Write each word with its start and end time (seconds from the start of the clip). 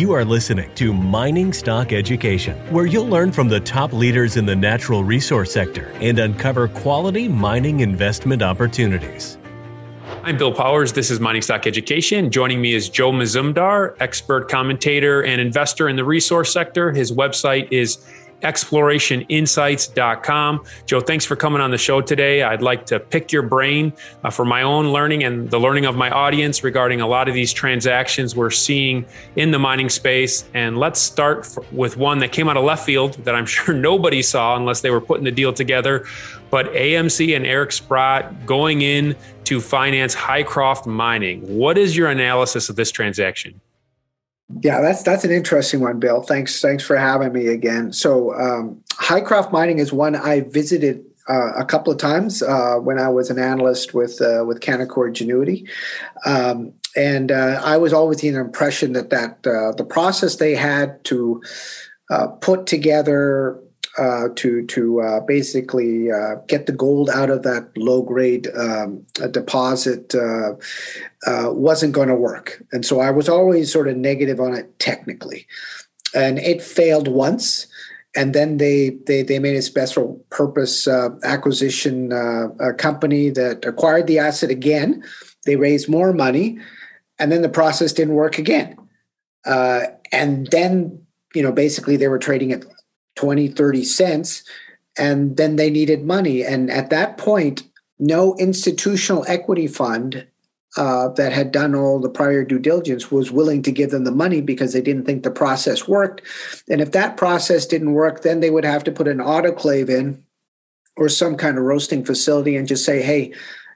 You 0.00 0.12
are 0.12 0.24
listening 0.24 0.74
to 0.76 0.94
Mining 0.94 1.52
Stock 1.52 1.92
Education, 1.92 2.56
where 2.72 2.86
you'll 2.86 3.06
learn 3.06 3.32
from 3.32 3.50
the 3.50 3.60
top 3.60 3.92
leaders 3.92 4.38
in 4.38 4.46
the 4.46 4.56
natural 4.56 5.04
resource 5.04 5.52
sector 5.52 5.92
and 6.00 6.18
uncover 6.18 6.68
quality 6.68 7.28
mining 7.28 7.80
investment 7.80 8.40
opportunities. 8.40 9.36
I'm 10.22 10.38
Bill 10.38 10.54
Powers. 10.54 10.94
This 10.94 11.10
is 11.10 11.20
Mining 11.20 11.42
Stock 11.42 11.66
Education. 11.66 12.30
Joining 12.30 12.62
me 12.62 12.72
is 12.72 12.88
Joe 12.88 13.12
Mazumdar, 13.12 13.94
expert 14.00 14.48
commentator 14.48 15.22
and 15.22 15.38
investor 15.38 15.86
in 15.86 15.96
the 15.96 16.04
resource 16.06 16.50
sector. 16.50 16.92
His 16.92 17.12
website 17.12 17.68
is 17.70 17.98
explorationinsights.com. 18.42 20.64
Joe, 20.86 21.00
thanks 21.00 21.24
for 21.24 21.36
coming 21.36 21.60
on 21.60 21.70
the 21.70 21.78
show 21.78 22.00
today. 22.00 22.42
I'd 22.42 22.62
like 22.62 22.86
to 22.86 23.00
pick 23.00 23.32
your 23.32 23.42
brain 23.42 23.92
uh, 24.24 24.30
for 24.30 24.44
my 24.44 24.62
own 24.62 24.92
learning 24.92 25.24
and 25.24 25.50
the 25.50 25.58
learning 25.58 25.86
of 25.86 25.96
my 25.96 26.10
audience 26.10 26.64
regarding 26.64 27.00
a 27.00 27.06
lot 27.06 27.28
of 27.28 27.34
these 27.34 27.52
transactions 27.52 28.34
we're 28.34 28.50
seeing 28.50 29.04
in 29.36 29.50
the 29.50 29.58
mining 29.58 29.88
space. 29.88 30.48
And 30.54 30.78
let's 30.78 31.00
start 31.00 31.46
with 31.72 31.96
one 31.96 32.18
that 32.20 32.32
came 32.32 32.48
out 32.48 32.56
of 32.56 32.64
left 32.64 32.84
field 32.84 33.14
that 33.24 33.34
I'm 33.34 33.46
sure 33.46 33.74
nobody 33.74 34.22
saw 34.22 34.56
unless 34.56 34.80
they 34.80 34.90
were 34.90 35.00
putting 35.00 35.24
the 35.24 35.30
deal 35.30 35.52
together. 35.52 36.06
But 36.50 36.72
AMC 36.72 37.36
and 37.36 37.46
Eric 37.46 37.72
Sprott 37.72 38.44
going 38.44 38.82
in 38.82 39.16
to 39.44 39.60
finance 39.60 40.14
Hycroft 40.14 40.86
Mining. 40.86 41.40
What 41.56 41.78
is 41.78 41.96
your 41.96 42.08
analysis 42.08 42.68
of 42.68 42.76
this 42.76 42.90
transaction? 42.90 43.60
Yeah, 44.58 44.80
that's 44.80 45.02
that's 45.02 45.24
an 45.24 45.30
interesting 45.30 45.80
one, 45.80 46.00
Bill. 46.00 46.22
Thanks, 46.22 46.60
thanks 46.60 46.82
for 46.82 46.96
having 46.96 47.32
me 47.32 47.46
again. 47.46 47.92
So, 47.92 48.34
um, 48.34 48.82
Hycroft 48.94 49.52
Mining 49.52 49.78
is 49.78 49.92
one 49.92 50.16
I 50.16 50.40
visited 50.40 51.04
uh, 51.28 51.52
a 51.52 51.64
couple 51.64 51.92
of 51.92 51.98
times 51.98 52.42
uh, 52.42 52.76
when 52.76 52.98
I 52.98 53.08
was 53.08 53.30
an 53.30 53.38
analyst 53.38 53.94
with 53.94 54.20
uh, 54.20 54.44
with 54.44 54.60
Canaccord 54.60 55.14
Genuity, 55.14 55.68
um, 56.26 56.72
and 56.96 57.30
uh, 57.30 57.60
I 57.64 57.76
was 57.76 57.92
always 57.92 58.18
the 58.18 58.28
impression 58.28 58.92
that 58.94 59.10
that 59.10 59.46
uh, 59.46 59.72
the 59.72 59.84
process 59.84 60.36
they 60.36 60.56
had 60.56 61.02
to 61.04 61.40
uh, 62.10 62.26
put 62.26 62.66
together 62.66 63.60
uh, 64.00 64.28
to 64.34 64.64
to 64.64 65.02
uh, 65.02 65.20
basically 65.20 66.10
uh, 66.10 66.36
get 66.48 66.64
the 66.64 66.72
gold 66.72 67.10
out 67.10 67.28
of 67.28 67.42
that 67.42 67.68
low 67.76 68.00
grade 68.02 68.48
um, 68.56 69.04
deposit 69.30 70.14
uh, 70.14 70.52
uh, 71.26 71.52
wasn't 71.52 71.92
going 71.92 72.08
to 72.08 72.14
work, 72.14 72.62
and 72.72 72.86
so 72.86 73.00
I 73.00 73.10
was 73.10 73.28
always 73.28 73.70
sort 73.70 73.88
of 73.88 73.98
negative 73.98 74.40
on 74.40 74.54
it 74.54 74.78
technically, 74.78 75.46
and 76.14 76.38
it 76.38 76.62
failed 76.62 77.08
once. 77.08 77.66
And 78.16 78.34
then 78.34 78.56
they 78.56 78.98
they, 79.06 79.22
they 79.22 79.38
made 79.38 79.54
a 79.54 79.62
special 79.62 80.24
purpose 80.30 80.88
uh, 80.88 81.10
acquisition 81.22 82.08
company 82.78 83.30
that 83.30 83.64
acquired 83.64 84.08
the 84.08 84.18
asset 84.18 84.50
again. 84.50 85.04
They 85.44 85.54
raised 85.54 85.88
more 85.88 86.12
money, 86.12 86.58
and 87.20 87.30
then 87.30 87.42
the 87.42 87.48
process 87.48 87.92
didn't 87.92 88.14
work 88.14 88.38
again. 88.38 88.76
and 89.44 90.48
then 90.50 91.06
you 91.34 91.42
know 91.42 91.52
basically 91.52 91.96
they 91.96 92.08
were 92.08 92.18
trading 92.18 92.50
at 92.50 92.64
20, 93.20 93.48
30 93.48 93.84
cents. 93.84 94.44
And 94.96 95.36
then 95.36 95.56
they 95.56 95.68
needed 95.68 96.04
money. 96.04 96.42
And 96.42 96.70
at 96.70 96.88
that 96.88 97.18
point, 97.18 97.64
no 97.98 98.34
institutional 98.38 99.26
equity 99.28 99.66
fund 99.66 100.26
uh, 100.78 101.08
that 101.10 101.32
had 101.32 101.52
done 101.52 101.74
all 101.74 102.00
the 102.00 102.08
prior 102.08 102.44
due 102.44 102.58
diligence 102.58 103.10
was 103.10 103.30
willing 103.30 103.62
to 103.62 103.72
give 103.72 103.90
them 103.90 104.04
the 104.04 104.10
money 104.10 104.40
because 104.40 104.72
they 104.72 104.80
didn't 104.80 105.04
think 105.04 105.22
the 105.22 105.30
process 105.30 105.86
worked. 105.86 106.22
And 106.70 106.80
if 106.80 106.92
that 106.92 107.18
process 107.18 107.66
didn't 107.66 107.92
work, 107.92 108.22
then 108.22 108.40
they 108.40 108.50
would 108.50 108.64
have 108.64 108.84
to 108.84 108.92
put 108.92 109.06
an 109.06 109.18
autoclave 109.18 109.90
in 109.90 110.24
or 110.96 111.10
some 111.10 111.36
kind 111.36 111.58
of 111.58 111.64
roasting 111.64 112.02
facility 112.02 112.56
and 112.56 112.66
just 112.66 112.86
say, 112.86 113.02
hey, 113.02 113.34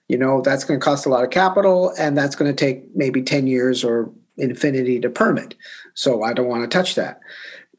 you 0.09 0.17
know, 0.17 0.41
that's 0.41 0.65
going 0.65 0.81
to 0.81 0.84
cost 0.84 1.05
a 1.05 1.11
lot 1.11 1.25
of 1.25 1.31
capital 1.31 1.92
and 1.98 2.17
that's 2.17 2.37
going 2.37 2.50
to 2.50 2.56
take 2.56 2.84
maybe 2.97 3.22
10 3.22 3.47
years 3.47 3.84
or 3.84 4.11
infinity 4.39 5.00
to 5.00 5.11
permit. 5.11 5.55
So 5.92 6.22
I 6.22 6.33
don't 6.33 6.48
want 6.48 6.62
to 6.62 6.78
touch 6.78 6.95
that 6.95 7.20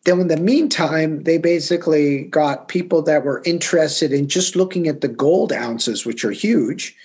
then 0.05 0.21
in 0.21 0.27
the 0.27 0.37
meantime, 0.37 1.23
they 1.23 1.37
basically 1.37 2.23
got 2.25 2.67
people 2.67 3.01
that 3.01 3.25
were 3.25 3.41
interested 3.43 4.13
in 4.13 4.27
just 4.27 4.55
looking 4.55 4.87
at 4.87 5.01
the 5.01 5.07
gold 5.07 5.51
ounces, 5.51 6.05
which 6.05 6.23
are 6.23 6.31
huge, 6.31 6.95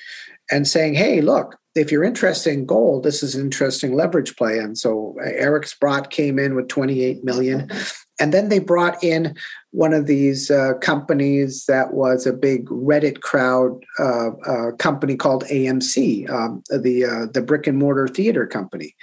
and 0.50 0.66
saying, 0.66 0.94
hey, 0.94 1.20
look, 1.20 1.56
if 1.74 1.92
you're 1.92 2.04
interested 2.04 2.52
in 2.52 2.66
gold, 2.66 3.04
this 3.04 3.22
is 3.22 3.34
an 3.34 3.42
interesting 3.42 3.94
leverage 3.94 4.36
play. 4.36 4.58
And 4.58 4.76
so 4.76 5.16
uh, 5.20 5.28
Eric 5.34 5.66
Sprott 5.66 6.10
came 6.10 6.38
in 6.38 6.54
with 6.54 6.68
28 6.68 7.22
million. 7.22 7.70
And 8.18 8.34
then 8.34 8.50
they 8.50 8.58
brought 8.58 9.02
in 9.02 9.34
one 9.70 9.94
of 9.94 10.06
these 10.06 10.50
uh, 10.50 10.74
companies 10.80 11.64
that 11.66 11.94
was 11.94 12.26
a 12.26 12.34
big 12.34 12.66
Reddit 12.66 13.22
crowd 13.22 13.82
uh, 13.98 14.30
uh, 14.46 14.72
company 14.72 15.16
called 15.16 15.44
AMC, 15.44 16.28
um, 16.28 16.62
the 16.68 17.04
uh, 17.04 17.32
the 17.32 17.40
brick 17.40 17.66
and 17.66 17.78
mortar 17.78 18.08
theater 18.08 18.46
company, 18.46 18.94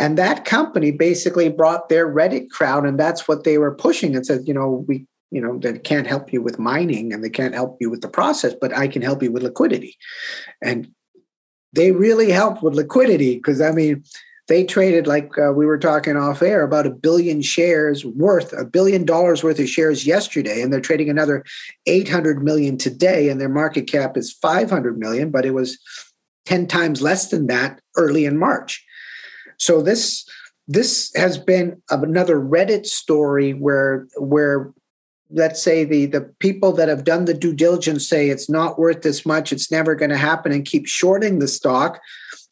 and 0.00 0.18
that 0.18 0.44
company 0.44 0.90
basically 0.90 1.48
brought 1.48 1.88
their 1.88 2.12
Reddit 2.12 2.50
crowd, 2.50 2.84
and 2.84 2.98
that's 2.98 3.28
what 3.28 3.44
they 3.44 3.56
were 3.58 3.74
pushing 3.74 4.16
and 4.16 4.26
said, 4.26 4.48
you 4.48 4.54
know, 4.54 4.84
we 4.88 5.06
you 5.30 5.40
know 5.40 5.58
they 5.58 5.78
can't 5.78 6.06
help 6.06 6.32
you 6.32 6.42
with 6.42 6.58
mining 6.58 7.12
and 7.12 7.22
they 7.22 7.30
can't 7.30 7.54
help 7.54 7.76
you 7.80 7.90
with 7.90 8.00
the 8.00 8.08
process, 8.08 8.54
but 8.60 8.76
I 8.76 8.88
can 8.88 9.02
help 9.02 9.22
you 9.22 9.32
with 9.32 9.42
liquidity, 9.42 9.96
and 10.62 10.88
they 11.72 11.92
really 11.92 12.30
helped 12.30 12.62
with 12.62 12.74
liquidity 12.74 13.36
because 13.36 13.60
I 13.60 13.72
mean 13.72 14.04
they 14.48 14.64
traded 14.64 15.06
like 15.06 15.36
uh, 15.38 15.52
we 15.52 15.66
were 15.66 15.78
talking 15.78 16.16
off 16.16 16.42
air 16.42 16.62
about 16.62 16.86
a 16.86 16.90
billion 16.90 17.42
shares 17.42 18.04
worth 18.04 18.52
a 18.52 18.64
billion 18.64 19.04
dollars 19.04 19.42
worth 19.42 19.58
of 19.58 19.68
shares 19.68 20.06
yesterday 20.06 20.62
and 20.62 20.72
they're 20.72 20.80
trading 20.80 21.10
another 21.10 21.44
800 21.86 22.42
million 22.42 22.78
today 22.78 23.28
and 23.28 23.40
their 23.40 23.48
market 23.48 23.88
cap 23.88 24.16
is 24.16 24.32
500 24.32 24.98
million 24.98 25.30
but 25.30 25.44
it 25.44 25.52
was 25.52 25.78
10 26.46 26.68
times 26.68 27.02
less 27.02 27.28
than 27.28 27.48
that 27.48 27.80
early 27.96 28.24
in 28.24 28.38
march. 28.38 28.84
So 29.58 29.82
this 29.82 30.26
this 30.68 31.12
has 31.14 31.38
been 31.38 31.80
another 31.90 32.40
reddit 32.40 32.86
story 32.86 33.52
where 33.52 34.06
where 34.16 34.72
let's 35.30 35.62
say 35.62 35.84
the 35.84 36.06
the 36.06 36.20
people 36.38 36.72
that 36.72 36.88
have 36.88 37.04
done 37.04 37.24
the 37.24 37.34
due 37.34 37.54
diligence 37.54 38.08
say 38.08 38.28
it's 38.28 38.48
not 38.48 38.78
worth 38.78 39.02
this 39.02 39.26
much 39.26 39.52
it's 39.52 39.70
never 39.70 39.94
going 39.94 40.10
to 40.10 40.16
happen 40.16 40.52
and 40.52 40.64
keep 40.64 40.86
shorting 40.86 41.38
the 41.38 41.48
stock 41.48 42.00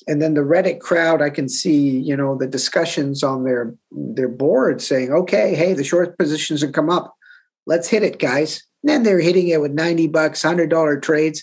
and 0.07 0.21
then 0.21 0.35
the 0.35 0.43
Reddit 0.43 0.81
crowd, 0.81 1.23
I 1.23 1.31
can 1.31 1.49
see, 1.49 1.99
you 1.99 2.17
know, 2.17 2.37
the 2.37 2.47
discussions 2.47 3.23
on 3.23 3.45
their 3.45 3.75
their 3.91 4.29
board 4.29 4.83
saying, 4.83 5.13
okay, 5.13 5.55
hey, 5.55 5.73
the 5.73 5.85
short 5.85 6.19
positions 6.19 6.61
have 6.63 6.73
come 6.73 6.91
up. 6.91 7.15
Let's 7.67 7.89
hit 7.89 8.03
it, 8.03 8.19
guys. 8.19 8.63
And 8.83 8.91
then 8.91 9.03
they're 9.03 9.21
hitting 9.21 9.49
it 9.49 9.61
with 9.61 9.73
90 9.73 10.09
bucks, 10.09 10.43
$100 10.43 11.01
trades, 11.01 11.43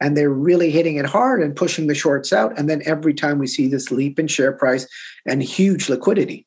and 0.00 0.16
they're 0.16 0.30
really 0.30 0.70
hitting 0.70 0.96
it 0.96 1.06
hard 1.06 1.42
and 1.42 1.56
pushing 1.56 1.86
the 1.86 1.94
shorts 1.94 2.32
out. 2.32 2.58
And 2.58 2.68
then 2.68 2.82
every 2.84 3.14
time 3.14 3.38
we 3.38 3.46
see 3.46 3.68
this 3.68 3.90
leap 3.90 4.18
in 4.18 4.26
share 4.26 4.52
price 4.52 4.86
and 5.24 5.42
huge 5.42 5.88
liquidity. 5.88 6.46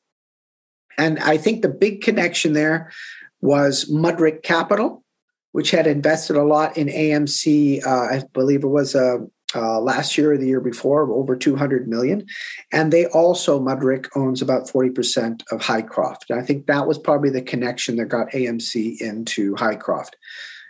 And 0.98 1.18
I 1.18 1.36
think 1.36 1.62
the 1.62 1.68
big 1.68 2.00
connection 2.00 2.52
there 2.52 2.92
was 3.40 3.90
Mudrick 3.90 4.42
Capital, 4.42 5.04
which 5.52 5.70
had 5.70 5.86
invested 5.86 6.36
a 6.36 6.44
lot 6.44 6.76
in 6.76 6.88
AMC. 6.88 7.86
Uh, 7.86 8.14
I 8.14 8.22
believe 8.32 8.64
it 8.64 8.68
was 8.68 8.94
a 8.94 9.26
uh, 9.54 9.80
last 9.80 10.18
year 10.18 10.32
or 10.32 10.36
the 10.36 10.46
year 10.46 10.60
before, 10.60 11.10
over 11.12 11.36
200 11.36 11.88
million. 11.88 12.26
And 12.72 12.92
they 12.92 13.06
also, 13.06 13.60
Mudrick 13.60 14.08
owns 14.14 14.42
about 14.42 14.68
40% 14.68 15.42
of 15.50 15.62
Hycroft. 15.62 16.30
And 16.30 16.40
I 16.40 16.42
think 16.42 16.66
that 16.66 16.86
was 16.86 16.98
probably 16.98 17.30
the 17.30 17.42
connection 17.42 17.96
that 17.96 18.06
got 18.06 18.30
AMC 18.30 19.00
into 19.00 19.54
Hycroft. 19.54 20.16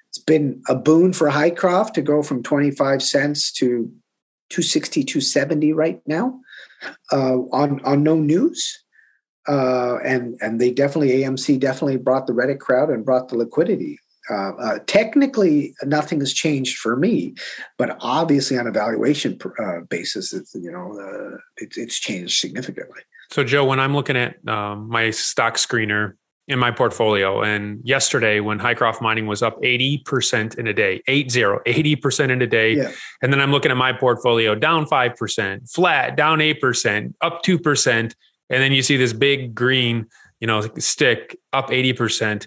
It's 0.09 0.19
been 0.19 0.63
a 0.69 0.75
boon 0.75 1.13
for 1.13 1.29
Hycroft 1.29 1.95
to 1.95 2.03
go 2.03 2.23
from 2.23 2.43
25 2.43 3.03
cents 3.03 3.51
to 3.53 3.91
260, 4.51 5.05
270 5.05 5.73
right 5.73 6.01
now 6.07 6.39
uh, 7.13 7.39
on, 7.53 7.81
on 7.85 8.03
no 8.03 8.17
news. 8.17 8.85
Uh, 9.49 9.99
and 10.05 10.37
and 10.41 10.61
they 10.61 10.71
definitely 10.71 11.11
AMC 11.19 11.61
definitely 11.61 11.97
brought 11.97 12.27
the 12.27 12.33
Reddit 12.33 12.59
crowd 12.59 12.91
and 12.91 13.05
brought 13.05 13.29
the 13.29 13.37
liquidity. 13.37 13.99
Uh, 14.29 14.53
uh, 14.59 14.79
technically, 14.87 15.75
nothing 15.85 16.19
has 16.19 16.33
changed 16.33 16.79
for 16.79 16.97
me, 16.97 17.35
but 17.79 17.97
obviously 18.01 18.59
on 18.59 18.67
a 18.67 18.73
valuation 18.73 19.39
uh, 19.63 19.81
basis, 19.89 20.33
it's 20.33 20.55
you 20.55 20.71
know 20.71 20.99
uh, 20.99 21.37
it, 21.59 21.75
it's 21.77 21.99
changed 21.99 22.41
significantly. 22.41 23.01
So, 23.31 23.45
Joe, 23.45 23.65
when 23.65 23.81
I'm 23.81 23.95
looking 23.95 24.17
at 24.17 24.37
um, 24.49 24.89
my 24.89 25.11
stock 25.11 25.55
screener 25.55 26.15
in 26.49 26.59
my 26.59 26.71
portfolio, 26.71 27.43
and 27.43 27.81
yesterday 27.85 28.41
when 28.41 28.59
Hycroft 28.59 29.03
Mining 29.03 29.27
was 29.27 29.43
up 29.43 29.61
80% 29.63 30.59
in 30.59 30.69
a 30.69 30.73
day, 30.73 31.03
80, 31.09 31.41
80% 31.41 32.31
in 32.31 32.41
a 32.41 32.47
day, 32.47 32.77
yeah. 32.77 32.93
and 33.21 33.33
then 33.33 33.41
I'm 33.41 33.51
looking 33.51 33.73
at 33.73 33.77
my 33.77 33.93
portfolio 33.93 34.55
down 34.55 34.87
5%, 34.87 35.73
flat, 35.73 36.17
down 36.17 36.39
8%, 36.39 37.15
up 37.21 37.43
2%, 37.43 38.15
and 38.51 38.63
then 38.63 38.73
you 38.73 38.83
see 38.83 38.97
this 38.97 39.13
big 39.13 39.55
green, 39.55 40.07
you 40.41 40.47
know, 40.47 40.63
stick 40.79 41.39
up 41.53 41.71
80% 41.71 42.47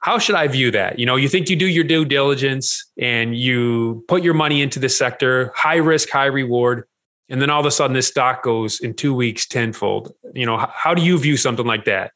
how 0.00 0.18
should 0.18 0.34
I 0.34 0.46
view 0.48 0.70
that? 0.72 0.98
You 0.98 1.06
know, 1.06 1.16
you 1.16 1.28
think 1.28 1.48
you 1.48 1.56
do 1.56 1.66
your 1.66 1.84
due 1.84 2.04
diligence 2.04 2.90
and 2.98 3.36
you 3.36 4.04
put 4.08 4.22
your 4.22 4.34
money 4.34 4.62
into 4.62 4.78
the 4.78 4.88
sector, 4.88 5.52
high 5.54 5.76
risk, 5.76 6.10
high 6.10 6.26
reward, 6.26 6.84
and 7.28 7.40
then 7.42 7.50
all 7.50 7.60
of 7.60 7.66
a 7.66 7.70
sudden 7.70 7.94
this 7.94 8.08
stock 8.08 8.42
goes 8.42 8.80
in 8.80 8.94
two 8.94 9.14
weeks 9.14 9.46
tenfold. 9.46 10.12
You 10.34 10.46
know, 10.46 10.58
how 10.72 10.94
do 10.94 11.02
you 11.02 11.18
view 11.18 11.36
something 11.36 11.66
like 11.66 11.84
that? 11.84 12.12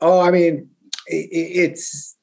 Oh, 0.00 0.20
I 0.20 0.30
mean, 0.30 0.68
it's 1.06 2.15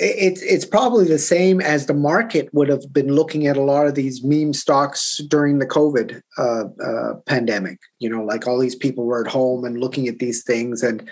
it's 0.00 0.40
it's 0.40 0.64
probably 0.64 1.04
the 1.04 1.18
same 1.18 1.60
as 1.60 1.84
the 1.84 1.94
market 1.94 2.48
would 2.54 2.68
have 2.68 2.90
been 2.90 3.14
looking 3.14 3.46
at 3.46 3.58
a 3.58 3.62
lot 3.62 3.86
of 3.86 3.94
these 3.94 4.24
meme 4.24 4.54
stocks 4.54 5.20
during 5.28 5.58
the 5.58 5.66
COVID 5.66 6.22
uh, 6.38 6.64
uh, 6.82 7.14
pandemic. 7.26 7.78
You 7.98 8.08
know, 8.08 8.24
like 8.24 8.46
all 8.46 8.58
these 8.58 8.74
people 8.74 9.04
were 9.04 9.24
at 9.24 9.30
home 9.30 9.64
and 9.64 9.78
looking 9.78 10.08
at 10.08 10.18
these 10.18 10.42
things, 10.42 10.82
and 10.82 11.08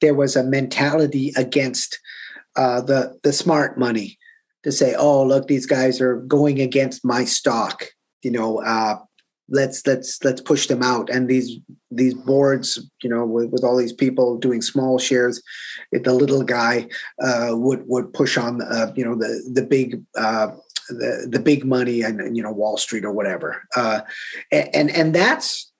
there 0.00 0.14
was 0.14 0.36
a 0.36 0.44
mentality 0.44 1.32
against 1.36 1.98
uh, 2.54 2.80
the 2.80 3.18
the 3.24 3.32
smart 3.32 3.76
money 3.76 4.16
to 4.62 4.70
say, 4.70 4.94
"Oh, 4.94 5.24
look, 5.24 5.48
these 5.48 5.66
guys 5.66 6.00
are 6.00 6.18
going 6.18 6.60
against 6.60 7.04
my 7.04 7.24
stock." 7.24 7.86
You 8.22 8.30
know, 8.30 8.62
uh, 8.62 8.98
let's 9.48 9.86
let's 9.86 10.22
let's 10.24 10.40
push 10.40 10.66
them 10.66 10.82
out. 10.82 11.10
And 11.10 11.28
these 11.28 11.58
these 11.90 12.14
boards 12.14 12.78
you 13.02 13.10
know 13.10 13.24
with, 13.24 13.50
with 13.50 13.64
all 13.64 13.76
these 13.76 13.92
people 13.92 14.36
doing 14.36 14.60
small 14.60 14.98
shares 14.98 15.42
the 15.90 16.12
little 16.12 16.42
guy 16.42 16.86
uh, 17.22 17.50
would 17.52 17.82
would 17.86 18.12
push 18.12 18.36
on 18.36 18.60
uh, 18.62 18.92
you 18.94 19.04
know 19.04 19.14
the 19.14 19.42
the 19.52 19.62
big 19.62 20.02
uh, 20.16 20.48
the 20.88 21.26
the 21.30 21.38
big 21.38 21.64
money 21.64 22.02
and, 22.02 22.20
and, 22.20 22.36
you 22.36 22.42
know 22.42 22.52
Wall 22.52 22.76
Street 22.76 23.04
or 23.04 23.12
whatever. 23.12 23.62
Uh, 23.76 24.00
and 24.52 24.90
and 24.90 25.14
that's 25.14 25.70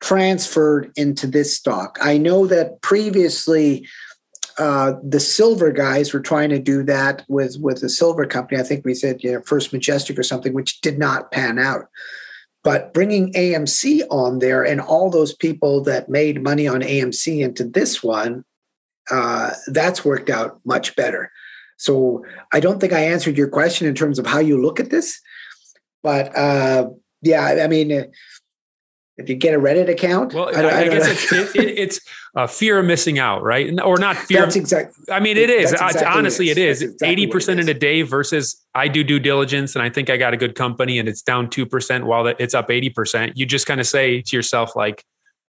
transferred 0.00 0.92
into 0.96 1.26
this 1.26 1.56
stock. 1.56 1.98
I 2.00 2.18
know 2.18 2.46
that 2.46 2.80
previously 2.82 3.86
uh, 4.58 4.94
the 5.02 5.20
silver 5.20 5.72
guys 5.72 6.12
were 6.12 6.20
trying 6.20 6.50
to 6.50 6.58
do 6.58 6.82
that 6.84 7.24
with 7.28 7.56
with 7.60 7.80
the 7.80 7.88
silver 7.88 8.26
company. 8.26 8.60
I 8.60 8.64
think 8.64 8.84
we 8.84 8.94
said 8.94 9.22
you 9.22 9.32
know 9.32 9.42
First 9.42 9.72
Majestic 9.72 10.18
or 10.18 10.22
something 10.22 10.52
which 10.52 10.80
did 10.80 10.98
not 10.98 11.30
pan 11.32 11.58
out 11.58 11.88
but 12.66 12.92
bringing 12.92 13.32
AMC 13.34 14.02
on 14.10 14.40
there 14.40 14.64
and 14.64 14.80
all 14.80 15.08
those 15.08 15.32
people 15.32 15.84
that 15.84 16.08
made 16.08 16.42
money 16.42 16.66
on 16.66 16.80
AMC 16.80 17.38
into 17.40 17.62
this 17.62 18.02
one, 18.02 18.44
uh, 19.08 19.52
that's 19.68 20.04
worked 20.04 20.28
out 20.28 20.58
much 20.64 20.96
better. 20.96 21.30
So 21.76 22.24
I 22.52 22.58
don't 22.58 22.80
think 22.80 22.92
I 22.92 23.04
answered 23.04 23.38
your 23.38 23.46
question 23.46 23.86
in 23.86 23.94
terms 23.94 24.18
of 24.18 24.26
how 24.26 24.40
you 24.40 24.60
look 24.60 24.80
at 24.80 24.90
this, 24.90 25.20
but 26.02 26.36
uh, 26.36 26.88
yeah, 27.22 27.60
I 27.62 27.68
mean, 27.68 28.10
if 29.18 29.30
you 29.30 29.34
get 29.34 29.54
a 29.54 29.58
Reddit 29.58 29.88
account, 29.88 30.34
well, 30.34 30.54
I, 30.54 30.60
I, 30.60 30.80
I 30.80 30.88
guess 30.88 31.08
it's, 31.08 31.32
it, 31.32 31.56
it, 31.56 31.78
it's 31.78 32.00
a 32.34 32.46
fear 32.46 32.78
of 32.78 32.84
missing 32.84 33.18
out, 33.18 33.42
right? 33.42 33.80
Or 33.80 33.96
not 33.98 34.16
fear. 34.16 34.42
That's 34.42 34.56
exactly. 34.56 35.04
I 35.10 35.20
mean, 35.20 35.38
it 35.38 35.48
is. 35.48 35.72
Exactly 35.72 36.04
honestly, 36.04 36.50
it 36.50 36.58
is. 36.58 36.82
Eighty 36.82 36.92
exactly 36.92 37.26
percent 37.28 37.60
in 37.60 37.68
a 37.68 37.74
day 37.74 38.02
versus 38.02 38.62
I 38.74 38.88
do 38.88 39.02
due 39.02 39.18
diligence 39.18 39.74
and 39.74 39.82
I 39.82 39.88
think 39.88 40.10
I 40.10 40.18
got 40.18 40.34
a 40.34 40.36
good 40.36 40.54
company 40.54 40.98
and 40.98 41.08
it's 41.08 41.22
down 41.22 41.48
two 41.48 41.64
percent 41.64 42.04
while 42.04 42.26
it's 42.26 42.52
up 42.52 42.70
eighty 42.70 42.90
percent. 42.90 43.38
You 43.38 43.46
just 43.46 43.66
kind 43.66 43.80
of 43.80 43.86
say 43.86 44.20
to 44.20 44.36
yourself, 44.36 44.76
like, 44.76 45.02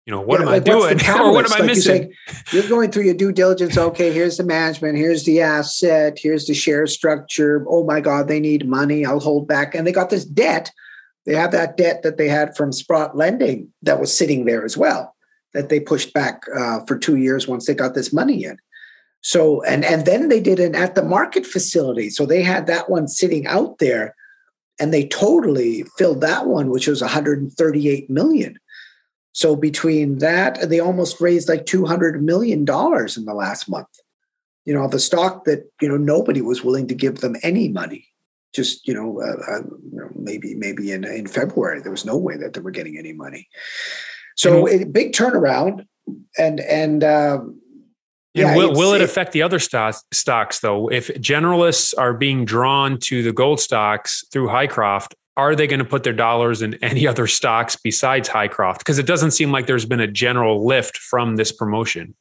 you 0.08 0.12
know, 0.12 0.22
what 0.22 0.40
yeah, 0.40 0.48
am 0.48 0.52
like 0.52 0.62
I 0.64 0.66
doing, 0.66 1.10
or 1.20 1.32
what 1.32 1.46
am 1.46 1.62
I 1.62 1.64
missing? 1.64 2.12
You're, 2.52 2.64
you're 2.64 2.70
going 2.70 2.90
through 2.90 3.04
your 3.04 3.14
due 3.14 3.32
diligence. 3.32 3.78
Okay, 3.78 4.12
here's 4.12 4.38
the 4.38 4.44
management. 4.44 4.98
Here's 4.98 5.24
the 5.26 5.42
asset. 5.42 6.18
Here's 6.20 6.48
the 6.48 6.56
share 6.56 6.88
structure. 6.88 7.64
Oh 7.70 7.84
my 7.84 8.02
God, 8.02 8.28
they 8.28 8.40
need 8.40 8.68
money. 8.68 9.06
I'll 9.06 9.20
hold 9.20 9.48
back, 9.48 9.76
and 9.76 9.86
they 9.86 9.92
got 9.92 10.10
this 10.10 10.26
debt 10.26 10.72
they 11.26 11.36
have 11.36 11.52
that 11.52 11.78
debt 11.78 12.04
that 12.04 12.18
they 12.18 12.28
had 12.28 12.56
from 12.56 12.72
Sprott 12.72 13.16
lending 13.16 13.72
that 13.84 14.00
was 14.00 14.16
sitting 14.16 14.46
there 14.46 14.66
as 14.66 14.76
well, 14.76 15.16
that 15.54 15.70
they 15.70 15.80
pushed 15.80 16.14
back 16.14 16.44
uh, 16.56 16.80
for 16.86 16.98
two 16.98 17.18
years 17.18 17.48
once 17.48 17.66
they 17.66 17.76
got 17.76 17.94
this 17.94 18.12
money 18.12 18.44
in. 18.44 18.58
So 19.22 19.62
and 19.64 19.86
and 19.86 20.06
then 20.06 20.30
they 20.30 20.40
did 20.40 20.60
an 20.60 20.74
at 20.74 20.96
the 20.96 21.04
market 21.04 21.46
facility. 21.46 22.10
So 22.10 22.26
they 22.26 22.42
had 22.42 22.66
that 22.68 22.90
one 22.90 23.08
sitting 23.08 23.46
out 23.46 23.78
there, 23.78 24.16
and 24.80 24.92
they 24.92 25.08
totally 25.08 25.84
filled 25.96 26.22
that 26.22 26.48
one, 26.48 26.72
which 26.72 26.88
was 26.88 27.02
138 27.02 28.10
million. 28.10 28.58
So 29.34 29.56
between 29.56 30.18
that, 30.18 30.70
they 30.70 30.80
almost 30.80 31.22
raised 31.22 31.48
like 31.48 31.68
200 31.68 32.24
million 32.24 32.66
dollars 32.66 33.16
in 33.16 33.26
the 33.26 33.36
last 33.36 33.70
month. 33.70 33.88
You 34.66 34.74
know, 34.74 34.88
the 34.88 35.00
stock 35.00 35.46
that 35.46 35.70
you 35.82 35.88
know 35.88 35.98
nobody 35.98 36.42
was 36.42 36.64
willing 36.64 36.88
to 36.88 36.96
give 36.96 37.20
them 37.20 37.36
any 37.44 37.68
money 37.70 38.11
just 38.54 38.88
you 38.88 38.94
know, 38.94 39.22
uh, 39.22 39.54
uh, 39.54 39.64
you 39.92 40.00
know, 40.00 40.10
maybe 40.16 40.56
maybe 40.56 40.92
in 40.92 41.04
in 41.04 41.28
February 41.28 41.82
there 41.82 41.92
was 41.92 42.06
no 42.06 42.18
way 42.18 42.38
that 42.38 42.54
they 42.54 42.62
were 42.62 42.72
getting 42.72 42.98
any 42.98 43.14
money. 43.14 43.48
So 44.36 44.64
mm-hmm. 44.64 44.82
it, 44.82 44.94
big 44.94 45.14
turnaround, 45.14 45.86
and 46.38 46.60
and. 46.60 47.04
Um, 47.04 47.58
yeah, 48.34 48.56
will, 48.56 48.72
will 48.72 48.94
it, 48.94 49.02
it 49.02 49.04
affect 49.04 49.34
the 49.34 49.42
other 49.42 49.60
stocks, 49.60 50.06
stocks 50.14 50.60
though? 50.60 50.90
If 50.90 51.10
generalists 51.16 51.94
are 51.98 52.14
being 52.14 52.46
drawn 52.46 52.98
to 53.00 53.24
the 53.24 53.34
gold 53.34 53.60
stocks 53.60 54.24
through 54.32 54.48
Hycroft, 54.48 55.16
are 55.36 55.54
they 55.54 55.68
going 55.68 55.80
to 55.80 55.86
put 55.86 56.04
their 56.04 56.14
dollars 56.14 56.62
in 56.62 56.76
any 56.82 57.06
other 57.06 57.28
stocks 57.28 57.76
besides 57.76 58.30
Hycroft? 58.30 58.80
Because 58.80 59.00
it 59.00 59.06
doesn't 59.06 59.32
seem 59.32 59.52
like 59.52 59.68
there's 59.68 59.86
been 59.86 60.00
a 60.00 60.08
general 60.08 60.66
lift 60.66 60.98
from 60.98 61.36
this 61.36 61.52
promotion. 61.52 62.16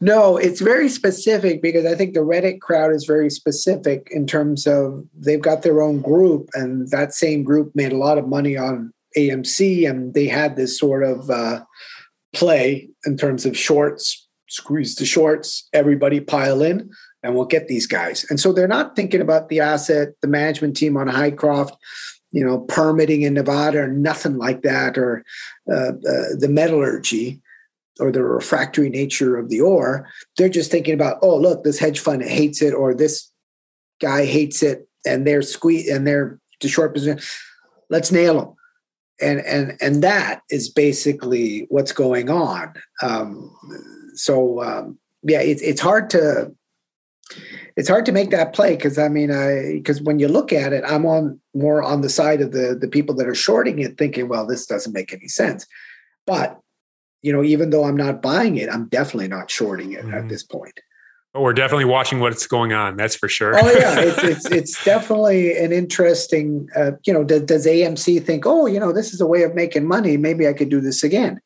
No, 0.00 0.36
it's 0.36 0.60
very 0.60 0.88
specific 0.88 1.62
because 1.62 1.84
I 1.84 1.94
think 1.94 2.14
the 2.14 2.20
Reddit 2.20 2.60
crowd 2.60 2.92
is 2.92 3.04
very 3.04 3.30
specific 3.30 4.08
in 4.10 4.26
terms 4.26 4.66
of 4.66 5.04
they've 5.14 5.40
got 5.40 5.62
their 5.62 5.82
own 5.82 6.00
group, 6.00 6.48
and 6.54 6.88
that 6.90 7.14
same 7.14 7.42
group 7.42 7.72
made 7.74 7.92
a 7.92 7.96
lot 7.96 8.18
of 8.18 8.28
money 8.28 8.56
on 8.56 8.92
AMC, 9.16 9.88
and 9.88 10.14
they 10.14 10.26
had 10.26 10.56
this 10.56 10.78
sort 10.78 11.02
of 11.02 11.30
uh, 11.30 11.64
play 12.34 12.88
in 13.04 13.16
terms 13.16 13.46
of 13.46 13.56
shorts, 13.56 14.26
squeeze 14.48 14.96
the 14.96 15.06
shorts, 15.06 15.68
everybody 15.72 16.20
pile 16.20 16.62
in, 16.62 16.90
and 17.22 17.34
we'll 17.34 17.44
get 17.44 17.68
these 17.68 17.86
guys. 17.86 18.24
And 18.28 18.38
so 18.38 18.52
they're 18.52 18.68
not 18.68 18.94
thinking 18.94 19.20
about 19.20 19.48
the 19.48 19.60
asset, 19.60 20.10
the 20.20 20.28
management 20.28 20.76
team 20.76 20.96
on 20.96 21.08
Hycroft, 21.08 21.76
you 22.32 22.44
know, 22.44 22.60
permitting 22.60 23.22
in 23.22 23.34
Nevada 23.34 23.78
or 23.78 23.88
nothing 23.88 24.36
like 24.36 24.62
that, 24.62 24.98
or 24.98 25.24
uh, 25.72 25.92
uh, 25.92 26.34
the 26.38 26.48
metallurgy 26.50 27.40
or 28.00 28.10
the 28.10 28.22
refractory 28.22 28.90
nature 28.90 29.36
of 29.36 29.48
the 29.48 29.60
ore. 29.60 30.08
They're 30.36 30.48
just 30.48 30.70
thinking 30.70 30.94
about, 30.94 31.18
oh, 31.22 31.36
look, 31.36 31.64
this 31.64 31.78
hedge 31.78 32.00
fund 32.00 32.22
hates 32.22 32.62
it, 32.62 32.74
or 32.74 32.94
this 32.94 33.30
guy 34.00 34.24
hates 34.24 34.62
it, 34.62 34.88
and 35.06 35.26
they're 35.26 35.42
squeeze 35.42 35.88
and 35.88 36.06
they're 36.06 36.38
to 36.60 36.68
short 36.68 36.94
position. 36.94 37.20
Let's 37.90 38.10
nail 38.10 38.40
them. 38.40 38.54
And 39.20 39.40
and 39.40 39.78
and 39.80 40.02
that 40.02 40.42
is 40.50 40.68
basically 40.68 41.66
what's 41.68 41.92
going 41.92 42.30
on. 42.30 42.74
Um, 43.00 43.56
so 44.14 44.60
um, 44.62 44.98
yeah, 45.22 45.40
it's 45.40 45.62
it's 45.62 45.80
hard 45.80 46.10
to 46.10 46.52
it's 47.76 47.88
hard 47.88 48.06
to 48.06 48.12
make 48.12 48.30
that 48.30 48.52
play 48.52 48.74
because 48.74 48.98
I 48.98 49.08
mean, 49.08 49.30
I 49.30 49.74
because 49.74 50.02
when 50.02 50.18
you 50.18 50.26
look 50.28 50.52
at 50.52 50.72
it, 50.72 50.82
I'm 50.86 51.06
on 51.06 51.40
more 51.54 51.82
on 51.82 52.00
the 52.00 52.08
side 52.08 52.40
of 52.40 52.52
the 52.52 52.76
the 52.78 52.88
people 52.88 53.14
that 53.16 53.28
are 53.28 53.34
shorting 53.34 53.78
it, 53.78 53.96
thinking, 53.98 54.28
well, 54.28 54.46
this 54.46 54.66
doesn't 54.66 54.92
make 54.92 55.12
any 55.12 55.28
sense. 55.28 55.66
But 56.26 56.58
you 57.24 57.32
know, 57.32 57.42
even 57.42 57.70
though 57.70 57.84
I'm 57.84 57.96
not 57.96 58.20
buying 58.20 58.58
it, 58.58 58.68
I'm 58.68 58.86
definitely 58.88 59.28
not 59.28 59.50
shorting 59.50 59.92
it 59.92 60.04
mm-hmm. 60.04 60.14
at 60.14 60.28
this 60.28 60.42
point. 60.42 60.78
But 61.32 61.40
we're 61.40 61.54
definitely 61.54 61.86
watching 61.86 62.20
what's 62.20 62.46
going 62.46 62.74
on. 62.74 62.98
That's 62.98 63.16
for 63.16 63.30
sure. 63.30 63.58
oh 63.58 63.70
yeah, 63.70 63.98
it's, 63.98 64.18
it's, 64.22 64.46
it's 64.50 64.84
definitely 64.84 65.56
an 65.56 65.72
interesting. 65.72 66.68
Uh, 66.76 66.92
you 67.06 67.14
know, 67.14 67.24
does, 67.24 67.42
does, 67.42 67.66
AMC 67.66 68.22
think, 68.22 68.44
oh, 68.46 68.66
you 68.66 68.78
know, 68.78 68.92
this 68.92 69.14
is 69.14 69.22
a 69.22 69.26
way 69.26 69.42
of 69.42 69.54
making 69.54 69.88
money? 69.88 70.18
Maybe 70.18 70.46
I 70.46 70.52
could 70.52 70.68
do 70.68 70.82
this 70.82 71.02
again. 71.02 71.40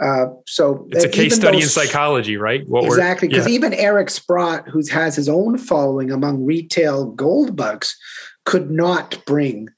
Uh, 0.00 0.26
so 0.46 0.86
it's 0.92 1.04
a 1.04 1.08
case 1.08 1.34
study 1.34 1.60
in 1.60 1.66
psychology, 1.66 2.36
right? 2.36 2.62
What 2.68 2.84
exactly, 2.84 3.26
because 3.26 3.48
yeah. 3.48 3.54
even 3.54 3.74
Eric 3.74 4.10
Sprott, 4.10 4.68
who 4.68 4.80
has 4.92 5.16
his 5.16 5.28
own 5.28 5.58
following 5.58 6.12
among 6.12 6.44
retail 6.44 7.06
gold 7.06 7.56
bugs, 7.56 7.96
could 8.44 8.70
not 8.70 9.24
bring 9.26 9.70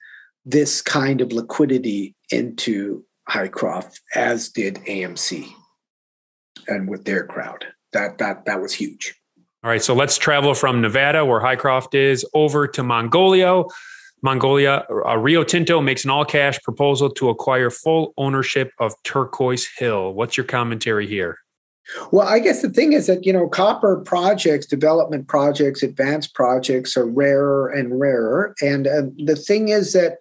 this 0.45 0.83
kind 0.83 1.23
of 1.23 1.33
liquidity 1.33 2.15
into 2.31 3.03
Hycroft, 3.29 4.01
as 4.15 4.49
did 4.49 4.77
AMC, 4.87 5.49
and 6.67 6.89
with 6.89 7.05
their 7.05 7.27
crowd. 7.27 7.67
That 7.93 8.19
that 8.19 8.45
that 8.47 8.61
was 8.61 8.75
huge. 8.75 9.15
All 9.65 9.71
right, 9.71 9.83
so 9.83 9.95
let's 9.95 10.17
travel 10.19 10.55
from 10.55 10.81
Nevada, 10.81 11.25
where 11.25 11.41
Hycroft 11.41 11.95
is, 11.95 12.25
over 12.33 12.69
to 12.69 12.83
Mongolia. 12.83 13.65
Mongolia, 14.23 14.85
uh, 14.91 15.17
Rio 15.17 15.45
Tinto 15.45 15.81
makes 15.81 16.05
an 16.05 16.11
all 16.11 16.25
cash 16.25 16.61
proposal 16.63 17.11
to 17.11 17.29
acquire 17.29 17.71
full 17.71 18.13
ownership 18.17 18.73
of 18.79 18.95
Turquoise 19.05 19.69
Hill. 19.77 20.13
What's 20.13 20.37
your 20.37 20.47
commentary 20.47 21.07
here? 21.07 21.39
Well, 22.11 22.27
I 22.27 22.39
guess 22.39 22.63
the 22.63 22.69
thing 22.69 22.93
is 22.93 23.07
that, 23.07 23.25
you 23.25 23.33
know, 23.33 23.49
copper 23.49 23.97
projects, 23.97 24.67
development 24.67 25.27
projects, 25.27 25.83
advanced 25.83 26.35
projects 26.35 26.97
are 26.97 27.07
rarer 27.07 27.69
and 27.69 27.99
rarer. 27.99 28.55
And 28.61 28.87
uh, 28.87 29.03
the 29.25 29.37
thing 29.37 29.69
is 29.69 29.93
that 29.95 30.19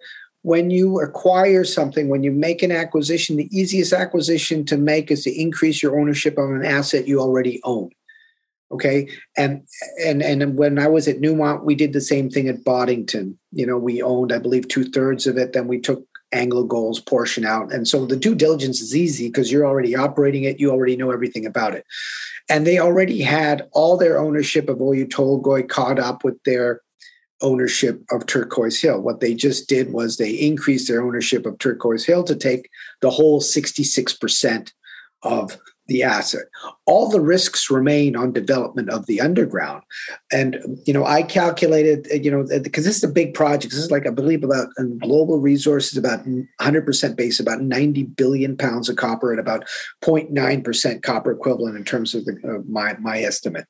when 0.48 0.70
you 0.70 0.98
acquire 1.00 1.62
something, 1.62 2.08
when 2.08 2.22
you 2.22 2.32
make 2.32 2.62
an 2.62 2.72
acquisition, 2.72 3.36
the 3.36 3.54
easiest 3.54 3.92
acquisition 3.92 4.64
to 4.64 4.78
make 4.78 5.10
is 5.10 5.22
to 5.24 5.30
increase 5.38 5.82
your 5.82 6.00
ownership 6.00 6.38
of 6.38 6.48
an 6.48 6.64
asset 6.64 7.06
you 7.06 7.20
already 7.20 7.60
own. 7.64 7.90
Okay. 8.72 9.10
And 9.36 9.66
and 10.02 10.22
and 10.22 10.56
when 10.56 10.78
I 10.78 10.88
was 10.88 11.06
at 11.06 11.20
Newmont, 11.20 11.64
we 11.64 11.74
did 11.74 11.92
the 11.92 12.00
same 12.00 12.30
thing 12.30 12.48
at 12.48 12.64
Boddington. 12.64 13.38
You 13.52 13.66
know, 13.66 13.76
we 13.76 14.00
owned, 14.00 14.32
I 14.32 14.38
believe, 14.38 14.68
two-thirds 14.68 15.26
of 15.26 15.36
it. 15.36 15.52
Then 15.52 15.68
we 15.68 15.80
took 15.80 16.02
Anglo 16.32 16.64
Gold's 16.64 17.00
portion 17.00 17.44
out. 17.44 17.70
And 17.70 17.86
so 17.86 18.06
the 18.06 18.16
due 18.16 18.34
diligence 18.34 18.80
is 18.80 18.96
easy 18.96 19.28
because 19.28 19.52
you're 19.52 19.66
already 19.66 19.94
operating 19.94 20.44
it, 20.44 20.58
you 20.58 20.70
already 20.70 20.96
know 20.96 21.10
everything 21.10 21.44
about 21.44 21.74
it. 21.74 21.84
And 22.48 22.66
they 22.66 22.78
already 22.78 23.20
had 23.20 23.68
all 23.72 23.98
their 23.98 24.18
ownership 24.18 24.70
of 24.70 24.78
Oyu 24.78 25.06
Tolgoi 25.06 25.68
caught 25.68 25.98
up 25.98 26.24
with 26.24 26.42
their 26.44 26.80
ownership 27.40 28.02
of 28.10 28.26
Turquoise 28.26 28.80
Hill. 28.80 29.00
What 29.00 29.20
they 29.20 29.34
just 29.34 29.68
did 29.68 29.92
was 29.92 30.16
they 30.16 30.30
increased 30.30 30.88
their 30.88 31.02
ownership 31.02 31.46
of 31.46 31.58
Turquoise 31.58 32.04
Hill 32.04 32.24
to 32.24 32.34
take 32.34 32.68
the 33.00 33.10
whole 33.10 33.40
66% 33.40 34.72
of 35.22 35.58
the 35.88 36.02
asset. 36.02 36.44
All 36.86 37.08
the 37.08 37.20
risks 37.20 37.70
remain 37.70 38.14
on 38.14 38.32
development 38.32 38.90
of 38.90 39.06
the 39.06 39.20
underground. 39.20 39.82
And, 40.30 40.78
you 40.86 40.92
know, 40.92 41.04
I 41.04 41.22
calculated, 41.22 42.06
you 42.22 42.30
know, 42.30 42.44
because 42.62 42.84
this 42.84 42.98
is 42.98 43.04
a 43.04 43.08
big 43.08 43.32
project. 43.32 43.72
This 43.72 43.82
is 43.82 43.90
like, 43.90 44.06
I 44.06 44.10
believe, 44.10 44.44
about 44.44 44.68
global 44.98 45.40
resources, 45.40 45.96
about 45.96 46.26
100% 46.26 47.16
base, 47.16 47.40
about 47.40 47.62
90 47.62 48.02
billion 48.02 48.56
pounds 48.56 48.90
of 48.90 48.96
copper 48.96 49.32
at 49.32 49.38
about 49.38 49.64
0.9% 50.02 51.02
copper 51.02 51.32
equivalent 51.32 51.76
in 51.76 51.84
terms 51.84 52.14
of 52.14 52.26
the, 52.26 52.36
uh, 52.44 52.62
my, 52.68 52.94
my 52.98 53.20
estimate. 53.20 53.66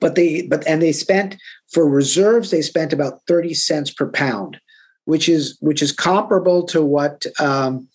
But 0.00 0.14
they, 0.14 0.42
but, 0.42 0.66
and 0.66 0.82
they 0.82 0.92
spent 0.92 1.36
for 1.68 1.88
reserves, 1.88 2.50
they 2.50 2.62
spent 2.62 2.92
about 2.92 3.20
30 3.26 3.54
cents 3.54 3.90
per 3.90 4.08
pound, 4.08 4.60
which 5.04 5.28
is, 5.28 5.56
which 5.60 5.82
is 5.82 5.92
comparable 5.92 6.64
to 6.66 6.82
what, 6.82 7.26
um, 7.40 7.88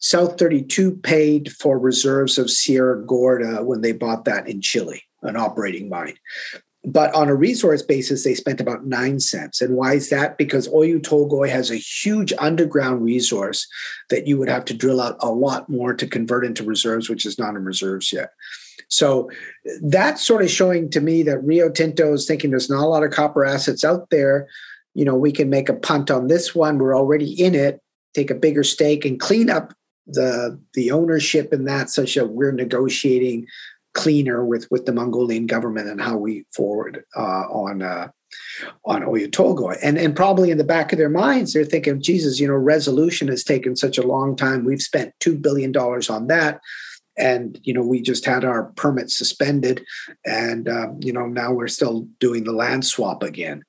South 0.00 0.38
32 0.38 0.92
paid 0.96 1.52
for 1.52 1.78
reserves 1.78 2.38
of 2.38 2.50
Sierra 2.50 3.04
Gorda 3.04 3.62
when 3.62 3.82
they 3.82 3.92
bought 3.92 4.24
that 4.24 4.48
in 4.48 4.62
Chile, 4.62 5.02
an 5.22 5.36
operating 5.36 5.88
mine. 5.88 6.16
But 6.82 7.14
on 7.14 7.28
a 7.28 7.34
resource 7.34 7.82
basis, 7.82 8.24
they 8.24 8.34
spent 8.34 8.60
about 8.60 8.86
nine 8.86 9.20
cents. 9.20 9.60
And 9.60 9.76
why 9.76 9.94
is 9.94 10.08
that? 10.08 10.38
Because 10.38 10.66
Oyu 10.68 11.00
Tolgoi 11.00 11.50
has 11.50 11.70
a 11.70 11.76
huge 11.76 12.32
underground 12.38 13.02
resource 13.04 13.68
that 14.08 14.26
you 14.26 14.38
would 14.38 14.48
have 14.48 14.64
to 14.66 14.74
drill 14.74 15.02
out 15.02 15.16
a 15.20 15.30
lot 15.30 15.68
more 15.68 15.92
to 15.92 16.06
convert 16.06 16.46
into 16.46 16.64
reserves, 16.64 17.10
which 17.10 17.26
is 17.26 17.38
not 17.38 17.54
in 17.54 17.64
reserves 17.64 18.10
yet. 18.12 18.32
So 18.90 19.30
that's 19.82 20.26
sort 20.26 20.42
of 20.42 20.50
showing 20.50 20.90
to 20.90 21.00
me 21.00 21.22
that 21.22 21.42
Rio 21.44 21.70
Tinto 21.70 22.12
is 22.12 22.26
thinking 22.26 22.50
there's 22.50 22.68
not 22.68 22.84
a 22.84 22.88
lot 22.88 23.04
of 23.04 23.12
copper 23.12 23.44
assets 23.44 23.84
out 23.84 24.10
there. 24.10 24.48
You 24.94 25.04
know, 25.04 25.14
we 25.14 25.32
can 25.32 25.48
make 25.48 25.68
a 25.68 25.74
punt 25.74 26.10
on 26.10 26.26
this 26.26 26.54
one. 26.54 26.78
We're 26.78 26.96
already 26.96 27.32
in 27.32 27.54
it, 27.54 27.80
take 28.14 28.30
a 28.30 28.34
bigger 28.34 28.64
stake 28.64 29.04
and 29.04 29.18
clean 29.18 29.48
up 29.48 29.72
the 30.06 30.60
the 30.74 30.90
ownership 30.90 31.52
in 31.52 31.64
that 31.66 31.88
such 31.88 32.16
that 32.16 32.30
we're 32.30 32.52
negotiating 32.52 33.46
cleaner 33.94 34.44
with 34.44 34.66
with 34.70 34.86
the 34.86 34.92
Mongolian 34.92 35.46
government 35.46 35.88
and 35.88 36.00
how 36.00 36.16
we 36.16 36.44
forward 36.52 37.04
uh, 37.16 37.44
on 37.48 37.82
uh, 37.82 38.08
on 38.84 39.02
Oyu. 39.02 39.76
And 39.82 39.98
and 39.98 40.16
probably 40.16 40.50
in 40.50 40.58
the 40.58 40.64
back 40.64 40.92
of 40.92 40.98
their 40.98 41.08
minds, 41.08 41.52
they're 41.52 41.64
thinking, 41.64 42.02
Jesus, 42.02 42.40
you 42.40 42.48
know, 42.48 42.54
resolution 42.54 43.28
has 43.28 43.44
taken 43.44 43.76
such 43.76 43.98
a 43.98 44.06
long 44.06 44.36
time. 44.36 44.64
We've 44.64 44.82
spent 44.82 45.14
two 45.20 45.36
billion 45.36 45.72
dollars 45.72 46.10
on 46.10 46.26
that. 46.26 46.60
And 47.18 47.58
you 47.62 47.74
know, 47.74 47.82
we 47.82 48.00
just 48.00 48.24
had 48.24 48.44
our 48.44 48.64
permit 48.76 49.10
suspended, 49.10 49.84
and 50.24 50.68
um, 50.68 50.98
you 51.02 51.12
know 51.12 51.26
now 51.26 51.52
we're 51.52 51.68
still 51.68 52.08
doing 52.18 52.44
the 52.44 52.52
land 52.52 52.86
swap 52.86 53.22
again. 53.22 53.62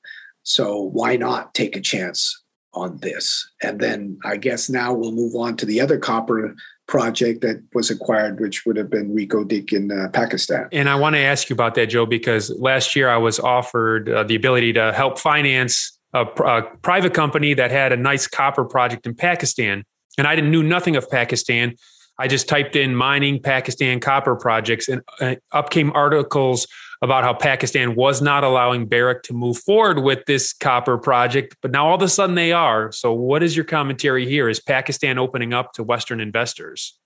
So 0.44 0.82
why 0.82 1.18
not 1.18 1.54
take 1.54 1.76
a 1.76 1.82
chance 1.82 2.42
on 2.74 2.98
this. 2.98 3.50
And 3.62 3.80
then 3.80 4.18
I 4.24 4.38
guess 4.38 4.70
now 4.70 4.94
we'll 4.94 5.12
move 5.12 5.36
on 5.36 5.58
to 5.58 5.66
the 5.66 5.82
other 5.82 5.98
copper 5.98 6.56
project 6.88 7.42
that 7.42 7.62
was 7.74 7.90
acquired, 7.90 8.40
which 8.40 8.66
would 8.66 8.78
have 8.78 8.90
been 8.90 9.16
Reko 9.16 9.46
Diq 9.46 9.74
in 9.74 9.92
uh, 9.92 10.10
Pakistan. 10.10 10.68
And 10.72 10.90
I 10.90 10.96
want 10.96 11.16
to 11.16 11.20
ask 11.20 11.50
you 11.50 11.54
about 11.54 11.76
that, 11.76 11.88
Joe, 11.88 12.06
because 12.06 12.50
last 12.60 12.96
year 12.96 13.10
I 13.10 13.18
was 13.18 13.40
offered 13.40 14.10
uh, 14.10 14.24
the 14.24 14.36
ability 14.36 14.74
to 14.74 14.92
help 14.94 15.20
finance 15.20 15.98
a, 16.14 16.26
a, 16.26 16.64
private 16.82 17.14
company 17.14 17.54
that 17.54 17.72
had 17.72 17.94
a 17.94 17.98
nice 17.98 18.28
copper 18.28 18.66
project 18.66 19.06
in 19.06 19.16
Pakistan. 19.16 19.84
And 20.18 20.28
I 20.28 20.36
didn't 20.36 20.52
knew 20.52 20.64
nothing 20.64 20.98
of 20.98 21.10
Pakistan. 21.10 21.76
I 22.18 22.28
just 22.28 22.48
typed 22.48 22.76
in 22.76 22.96
mining 22.96 23.42
Pakistan 23.42 24.00
copper 24.00 24.36
projects, 24.36 24.88
and 24.88 25.02
uh, 25.20 25.36
up 25.52 25.70
came 25.70 25.92
articles 25.94 26.68
about 27.02 27.24
how 27.24 27.34
Pakistan 27.34 27.96
was 27.96 28.22
not 28.22 28.44
allowing 28.44 28.86
Barrick 28.86 29.24
to 29.24 29.34
move 29.34 29.58
forward 29.58 30.04
with 30.04 30.26
this 30.26 30.54
copper 30.54 30.98
project, 30.98 31.56
but 31.62 31.72
now 31.72 31.88
all 31.88 31.96
of 31.96 32.02
a 32.02 32.10
sudden 32.10 32.36
they 32.36 32.52
are. 32.52 32.92
So, 32.92 33.14
what 33.14 33.42
is 33.42 33.56
your 33.56 33.66
commentary 33.66 34.28
here? 34.28 34.50
Is 34.50 34.60
Pakistan 34.60 35.18
opening 35.18 35.54
up 35.54 35.74
to 35.74 35.84
Western 35.84 36.20
investors? 36.20 36.98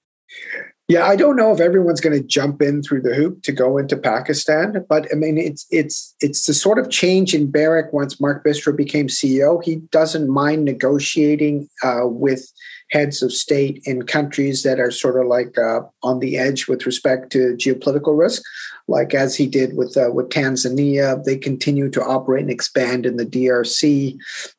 Yeah, 0.87 1.05
I 1.07 1.15
don't 1.15 1.35
know 1.35 1.51
if 1.51 1.59
everyone's 1.59 1.99
going 2.01 2.19
to 2.19 2.27
jump 2.27 2.61
in 2.61 2.83
through 2.83 3.01
the 3.01 3.15
hoop 3.15 3.41
to 3.43 3.51
go 3.51 3.79
into 3.79 3.97
Pakistan, 3.97 4.85
but 4.87 5.07
I 5.11 5.15
mean, 5.15 5.37
it's 5.37 5.65
it's 5.71 6.15
it's 6.21 6.45
the 6.45 6.53
sort 6.53 6.77
of 6.77 6.91
change 6.91 7.33
in 7.33 7.49
Barrick 7.49 7.91
once 7.91 8.21
Mark 8.21 8.43
Bristow 8.43 8.71
became 8.71 9.07
CEO. 9.07 9.63
He 9.63 9.77
doesn't 9.91 10.29
mind 10.29 10.63
negotiating 10.63 11.67
uh, 11.81 12.01
with 12.03 12.51
heads 12.95 13.21
of 13.21 13.33
state 13.33 13.81
in 13.85 14.03
countries 14.03 14.63
that 14.63 14.79
are 14.79 14.91
sort 14.91 15.19
of 15.19 15.27
like 15.27 15.57
uh, 15.57 15.81
on 16.01 16.19
the 16.19 16.37
edge 16.37 16.67
with 16.67 16.85
respect 16.85 17.31
to 17.33 17.55
geopolitical 17.57 18.17
risk 18.17 18.41
like 18.87 19.13
as 19.13 19.35
he 19.35 19.47
did 19.47 19.75
with 19.75 19.97
uh, 19.97 20.11
with 20.11 20.29
Tanzania. 20.29 21.23
They 21.23 21.37
continue 21.37 21.89
to 21.89 22.03
operate 22.03 22.43
and 22.43 22.51
expand 22.51 23.05
in 23.05 23.17
the 23.17 23.25
DRC. 23.25 24.17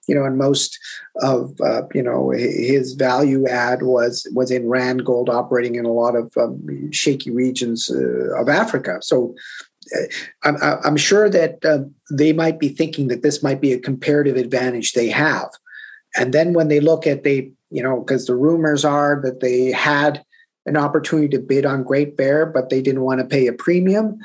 You 0.08 0.14
know, 0.14 0.24
and 0.24 0.36
most 0.36 0.78
of 1.22 1.58
uh, 1.60 1.82
you 1.94 2.02
know 2.02 2.30
his 2.30 2.92
value 2.92 3.46
add 3.46 3.82
was 3.82 4.26
was 4.34 4.50
in 4.50 4.64
Randgold, 4.64 5.28
operating 5.28 5.76
in 5.76 5.84
a 5.84 5.92
lot 5.92 6.16
of 6.16 6.32
um, 6.36 6.92
shaky 6.92 7.30
regions 7.30 7.90
uh, 7.90 8.40
of 8.40 8.48
Africa. 8.48 8.98
So. 9.00 9.34
Uh, 9.96 10.06
I'm, 10.42 10.56
I'm 10.84 10.96
sure 10.96 11.30
that 11.30 11.64
uh, 11.64 11.84
they 12.10 12.32
might 12.32 12.58
be 12.58 12.70
thinking 12.70 13.06
that 13.06 13.22
this 13.22 13.40
might 13.40 13.60
be 13.60 13.72
a 13.72 13.78
comparative 13.78 14.34
advantage 14.34 14.94
they 14.94 15.08
have. 15.10 15.48
And 16.16 16.34
then 16.34 16.54
when 16.54 16.66
they 16.66 16.80
look 16.80 17.06
at 17.06 17.22
they, 17.22 17.52
you 17.70 17.82
know, 17.82 18.00
because 18.00 18.26
the 18.26 18.36
rumors 18.36 18.84
are 18.84 19.20
that 19.22 19.40
they 19.40 19.72
had 19.72 20.24
an 20.66 20.76
opportunity 20.76 21.28
to 21.28 21.38
bid 21.38 21.64
on 21.64 21.84
Great 21.84 22.16
Bear, 22.16 22.44
but 22.44 22.70
they 22.70 22.82
didn't 22.82 23.02
want 23.02 23.20
to 23.20 23.26
pay 23.26 23.46
a 23.46 23.52
premium. 23.52 24.18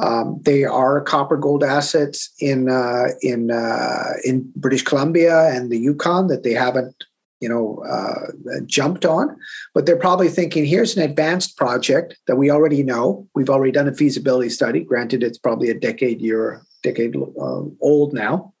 Um, 0.00 0.40
they 0.44 0.64
are 0.64 1.00
copper 1.00 1.36
gold 1.36 1.64
assets 1.64 2.32
in 2.40 2.70
uh, 2.70 3.08
in 3.20 3.50
uh, 3.50 4.12
in 4.24 4.50
British 4.56 4.84
Columbia 4.84 5.48
and 5.48 5.70
the 5.70 5.78
Yukon 5.78 6.28
that 6.28 6.44
they 6.44 6.52
haven't 6.52 7.04
you 7.40 7.48
know 7.48 7.84
uh, 7.88 8.60
jumped 8.64 9.04
on, 9.04 9.36
but 9.74 9.86
they're 9.86 9.96
probably 9.96 10.28
thinking 10.28 10.64
here's 10.64 10.96
an 10.96 11.02
advanced 11.02 11.56
project 11.56 12.16
that 12.28 12.36
we 12.36 12.50
already 12.50 12.82
know. 12.82 13.28
We've 13.34 13.50
already 13.50 13.72
done 13.72 13.88
a 13.88 13.94
feasibility 13.94 14.50
study. 14.50 14.80
Granted, 14.80 15.24
it's 15.24 15.38
probably 15.38 15.68
a 15.68 15.78
decade 15.78 16.20
year 16.20 16.62
decade 16.84 17.16
uh, 17.16 17.62
old 17.80 18.12
now, 18.12 18.54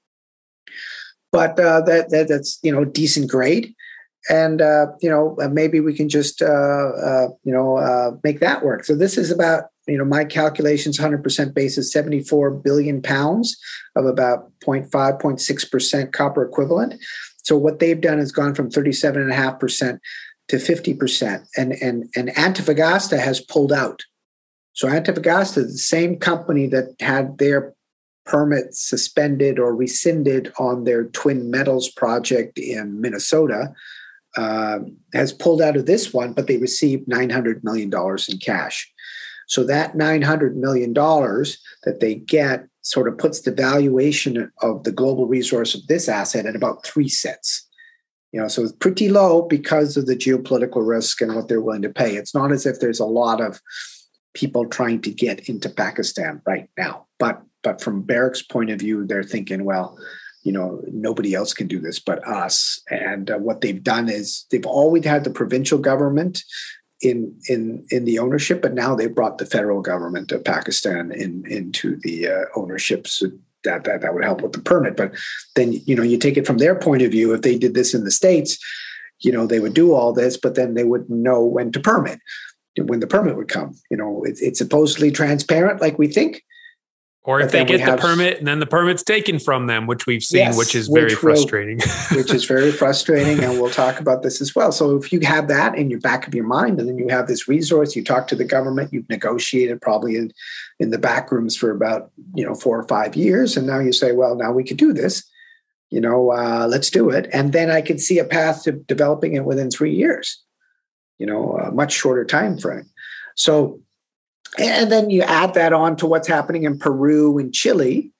but 1.30 1.58
uh, 1.60 1.82
that, 1.82 2.10
that 2.10 2.26
that's 2.28 2.58
you 2.62 2.72
know 2.72 2.84
decent 2.84 3.30
grade 3.30 3.74
and 4.28 4.60
uh, 4.60 4.86
you 5.00 5.10
know 5.10 5.36
uh, 5.40 5.48
maybe 5.48 5.80
we 5.80 5.94
can 5.94 6.08
just 6.08 6.42
uh, 6.42 6.46
uh, 6.46 7.28
you 7.44 7.52
know 7.52 7.78
uh, 7.78 8.12
make 8.22 8.40
that 8.40 8.64
work. 8.64 8.84
So 8.84 8.94
this 8.94 9.16
is 9.16 9.30
about 9.30 9.64
you 9.86 9.96
know 9.96 10.04
my 10.04 10.24
calculations, 10.24 10.98
hundred 10.98 11.22
percent 11.22 11.54
basis, 11.54 11.92
seventy 11.92 12.22
four 12.22 12.50
billion 12.50 13.02
pounds 13.02 13.56
of 13.96 14.04
about 14.04 14.50
0.5, 14.60 14.90
0.6 14.90 15.70
percent 15.70 16.12
copper 16.12 16.42
equivalent. 16.42 16.94
So 17.42 17.56
what 17.56 17.78
they've 17.78 18.00
done 18.00 18.18
is 18.18 18.32
gone 18.32 18.54
from 18.54 18.70
thirty 18.70 18.92
seven 18.92 19.22
and 19.22 19.30
a 19.30 19.36
half 19.36 19.58
percent 19.58 20.00
to 20.48 20.58
fifty 20.58 20.94
percent, 20.94 21.44
and 21.56 21.72
and 21.72 22.08
and 22.14 22.28
Antofagasta 22.30 23.18
has 23.18 23.40
pulled 23.40 23.72
out. 23.72 24.02
So 24.74 24.88
Antofagasta 24.88 25.54
the 25.66 25.78
same 25.78 26.18
company 26.18 26.66
that 26.68 26.94
had 27.00 27.38
their 27.38 27.74
permit 28.26 28.74
suspended 28.74 29.58
or 29.58 29.74
rescinded 29.74 30.52
on 30.58 30.84
their 30.84 31.04
Twin 31.04 31.50
Metals 31.50 31.88
project 31.88 32.58
in 32.58 33.00
Minnesota 33.00 33.72
uh, 34.36 34.80
has 35.14 35.32
pulled 35.32 35.62
out 35.62 35.76
of 35.76 35.86
this 35.86 36.12
one, 36.12 36.32
but 36.32 36.46
they 36.46 36.58
received 36.58 37.08
$900 37.08 37.64
million 37.64 37.90
in 38.28 38.38
cash. 38.38 38.90
So 39.46 39.64
that 39.64 39.94
$900 39.94 40.54
million 40.54 40.92
that 40.92 41.98
they 42.00 42.16
get 42.16 42.66
sort 42.82 43.08
of 43.08 43.18
puts 43.18 43.40
the 43.40 43.52
valuation 43.52 44.50
of 44.62 44.84
the 44.84 44.92
global 44.92 45.26
resource 45.26 45.74
of 45.74 45.86
this 45.86 46.08
asset 46.08 46.46
at 46.46 46.56
about 46.56 46.84
three 46.84 47.08
cents. 47.08 47.66
You 48.32 48.40
know, 48.40 48.48
so 48.48 48.62
it's 48.62 48.72
pretty 48.72 49.08
low 49.08 49.42
because 49.42 49.96
of 49.96 50.06
the 50.06 50.16
geopolitical 50.16 50.86
risk 50.86 51.22
and 51.22 51.34
what 51.34 51.48
they're 51.48 51.62
willing 51.62 51.82
to 51.82 51.88
pay. 51.88 52.16
It's 52.16 52.34
not 52.34 52.52
as 52.52 52.66
if 52.66 52.78
there's 52.78 53.00
a 53.00 53.06
lot 53.06 53.40
of 53.40 53.60
people 54.34 54.66
trying 54.66 55.00
to 55.02 55.10
get 55.10 55.48
into 55.48 55.70
Pakistan 55.70 56.42
right 56.46 56.68
now. 56.76 57.06
But 57.18 57.42
but 57.62 57.80
from 57.80 58.02
Barrick's 58.02 58.42
point 58.42 58.70
of 58.70 58.78
view, 58.78 59.04
they're 59.04 59.24
thinking, 59.24 59.64
well, 59.64 59.98
you 60.42 60.52
know 60.52 60.82
nobody 60.88 61.34
else 61.34 61.52
can 61.52 61.66
do 61.66 61.80
this 61.80 61.98
but 61.98 62.26
us. 62.26 62.80
And 62.90 63.30
uh, 63.30 63.38
what 63.38 63.60
they've 63.60 63.82
done 63.82 64.08
is 64.08 64.46
they've 64.50 64.66
always 64.66 65.04
had 65.04 65.24
the 65.24 65.30
provincial 65.30 65.78
government 65.78 66.42
in 67.00 67.34
in 67.48 67.86
in 67.90 68.04
the 68.04 68.18
ownership 68.18 68.60
but 68.60 68.74
now 68.74 68.94
they 68.94 69.06
brought 69.06 69.38
the 69.38 69.46
federal 69.46 69.80
government 69.80 70.32
of 70.32 70.44
pakistan 70.44 71.12
in 71.12 71.44
into 71.46 71.96
the 72.02 72.28
uh, 72.28 72.44
ownership. 72.56 73.06
So 73.06 73.26
that, 73.64 73.84
that 73.84 74.02
that 74.02 74.14
would 74.14 74.24
help 74.24 74.40
with 74.40 74.52
the 74.52 74.60
permit. 74.60 74.96
But 74.96 75.14
then 75.54 75.72
you 75.72 75.94
know 75.94 76.02
you 76.02 76.18
take 76.18 76.36
it 76.36 76.46
from 76.46 76.58
their 76.58 76.74
point 76.74 77.02
of 77.02 77.10
view 77.10 77.34
if 77.34 77.42
they 77.42 77.58
did 77.58 77.74
this 77.74 77.94
in 77.94 78.04
the 78.04 78.10
states 78.10 78.58
you 79.20 79.32
know 79.32 79.46
they 79.46 79.60
would 79.60 79.74
do 79.74 79.94
all 79.94 80.12
this 80.12 80.36
but 80.36 80.54
then 80.54 80.74
they 80.74 80.84
wouldn't 80.84 81.10
know 81.10 81.44
when 81.44 81.72
to 81.72 81.80
permit 81.80 82.20
when 82.86 83.00
the 83.00 83.06
permit 83.06 83.36
would 83.36 83.48
come. 83.48 83.74
You 83.90 83.96
know 83.96 84.22
it's, 84.24 84.40
it's 84.40 84.58
supposedly 84.58 85.10
transparent 85.10 85.80
like 85.80 85.98
we 85.98 86.06
think 86.08 86.42
or 87.28 87.42
if 87.42 87.52
they 87.52 87.62
get 87.62 87.84
the 87.84 87.98
permit 87.98 88.38
and 88.38 88.48
then 88.48 88.58
the 88.58 88.66
permit's 88.66 89.02
taken 89.02 89.38
from 89.38 89.66
them, 89.66 89.86
which 89.86 90.06
we've 90.06 90.22
seen, 90.22 90.38
yes, 90.38 90.56
which 90.56 90.74
is 90.74 90.88
very 90.88 91.14
frustrating. 91.14 91.78
which 92.12 92.32
is 92.32 92.46
very 92.46 92.72
frustrating. 92.72 93.44
And 93.44 93.60
we'll 93.60 93.70
talk 93.70 94.00
about 94.00 94.22
this 94.22 94.40
as 94.40 94.54
well. 94.54 94.72
So 94.72 94.96
if 94.96 95.12
you 95.12 95.20
have 95.20 95.46
that 95.48 95.74
in 95.74 95.90
your 95.90 96.00
back 96.00 96.26
of 96.26 96.34
your 96.34 96.46
mind 96.46 96.80
and 96.80 96.88
then 96.88 96.96
you 96.96 97.08
have 97.08 97.26
this 97.26 97.46
resource, 97.46 97.94
you 97.94 98.02
talk 98.02 98.28
to 98.28 98.34
the 98.34 98.46
government, 98.46 98.94
you've 98.94 99.10
negotiated 99.10 99.82
probably 99.82 100.16
in, 100.16 100.32
in 100.80 100.90
the 100.90 100.96
back 100.96 101.30
rooms 101.30 101.54
for 101.54 101.70
about, 101.70 102.10
you 102.34 102.46
know, 102.46 102.54
four 102.54 102.80
or 102.80 102.88
five 102.88 103.14
years. 103.14 103.58
And 103.58 103.66
now 103.66 103.78
you 103.78 103.92
say, 103.92 104.12
well, 104.12 104.34
now 104.34 104.50
we 104.50 104.64
could 104.64 104.78
do 104.78 104.94
this, 104.94 105.22
you 105.90 106.00
know, 106.00 106.32
uh, 106.32 106.66
let's 106.66 106.88
do 106.88 107.10
it. 107.10 107.28
And 107.30 107.52
then 107.52 107.70
I 107.70 107.82
can 107.82 107.98
see 107.98 108.18
a 108.18 108.24
path 108.24 108.62
to 108.62 108.72
developing 108.72 109.34
it 109.34 109.44
within 109.44 109.70
three 109.70 109.94
years, 109.94 110.42
you 111.18 111.26
know, 111.26 111.58
a 111.58 111.70
much 111.72 111.92
shorter 111.92 112.24
time 112.24 112.56
frame. 112.56 112.88
So 113.36 113.82
and 114.56 114.90
then 114.90 115.10
you 115.10 115.22
add 115.22 115.54
that 115.54 115.72
on 115.72 115.96
to 115.96 116.06
what's 116.06 116.28
happening 116.28 116.64
in 116.64 116.78
Peru 116.78 117.38
and 117.38 117.52
Chile. 117.52 118.12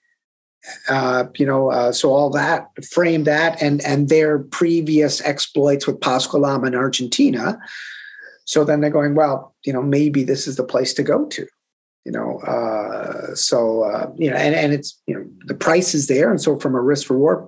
Uh, 0.89 1.25
you 1.37 1.47
know, 1.47 1.71
uh, 1.71 1.93
so 1.93 2.13
all 2.13 2.31
that 2.31 2.69
frame 2.85 3.25
that 3.25 3.63
and 3.63 3.81
and 3.83 4.09
their 4.09 4.41
previous 4.41 5.23
exploits 5.23 5.87
with 5.87 6.01
Pascua-Lama 6.01 6.67
in 6.67 6.75
Argentina. 6.75 7.59
So 8.45 8.65
then 8.65 8.81
they're 8.81 8.91
going, 8.91 9.15
well, 9.15 9.55
you 9.65 9.73
know, 9.73 9.83
maybe 9.83 10.25
this 10.25 10.47
is 10.47 10.57
the 10.57 10.65
place 10.65 10.93
to 10.95 11.03
go 11.03 11.27
to. 11.27 11.47
You 12.05 12.13
know, 12.13 12.39
uh, 12.41 13.35
so 13.35 13.83
uh, 13.83 14.11
you 14.17 14.31
know, 14.31 14.37
and 14.37 14.55
and 14.55 14.73
it's 14.73 15.01
you 15.07 15.15
know 15.15 15.27
the 15.47 15.55
price 15.55 15.95
is 15.95 16.07
there, 16.07 16.31
and 16.31 16.41
so 16.41 16.59
from 16.59 16.75
a 16.75 16.81
risk 16.81 17.09
reward 17.11 17.47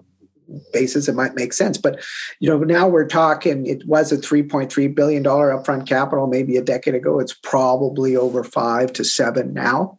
basis, 0.72 1.08
it 1.08 1.14
might 1.14 1.34
make 1.34 1.52
sense. 1.52 1.78
But 1.78 2.02
you 2.40 2.48
know, 2.48 2.58
now 2.58 2.88
we're 2.88 3.06
talking. 3.06 3.66
It 3.66 3.86
was 3.86 4.12
a 4.12 4.16
three 4.16 4.42
point 4.42 4.72
three 4.72 4.88
billion 4.88 5.22
dollar 5.22 5.50
upfront 5.50 5.86
capital 5.86 6.26
maybe 6.26 6.56
a 6.56 6.62
decade 6.62 6.94
ago. 6.94 7.18
It's 7.18 7.34
probably 7.34 8.16
over 8.16 8.44
five 8.44 8.92
to 8.94 9.04
seven 9.04 9.52
now. 9.52 9.98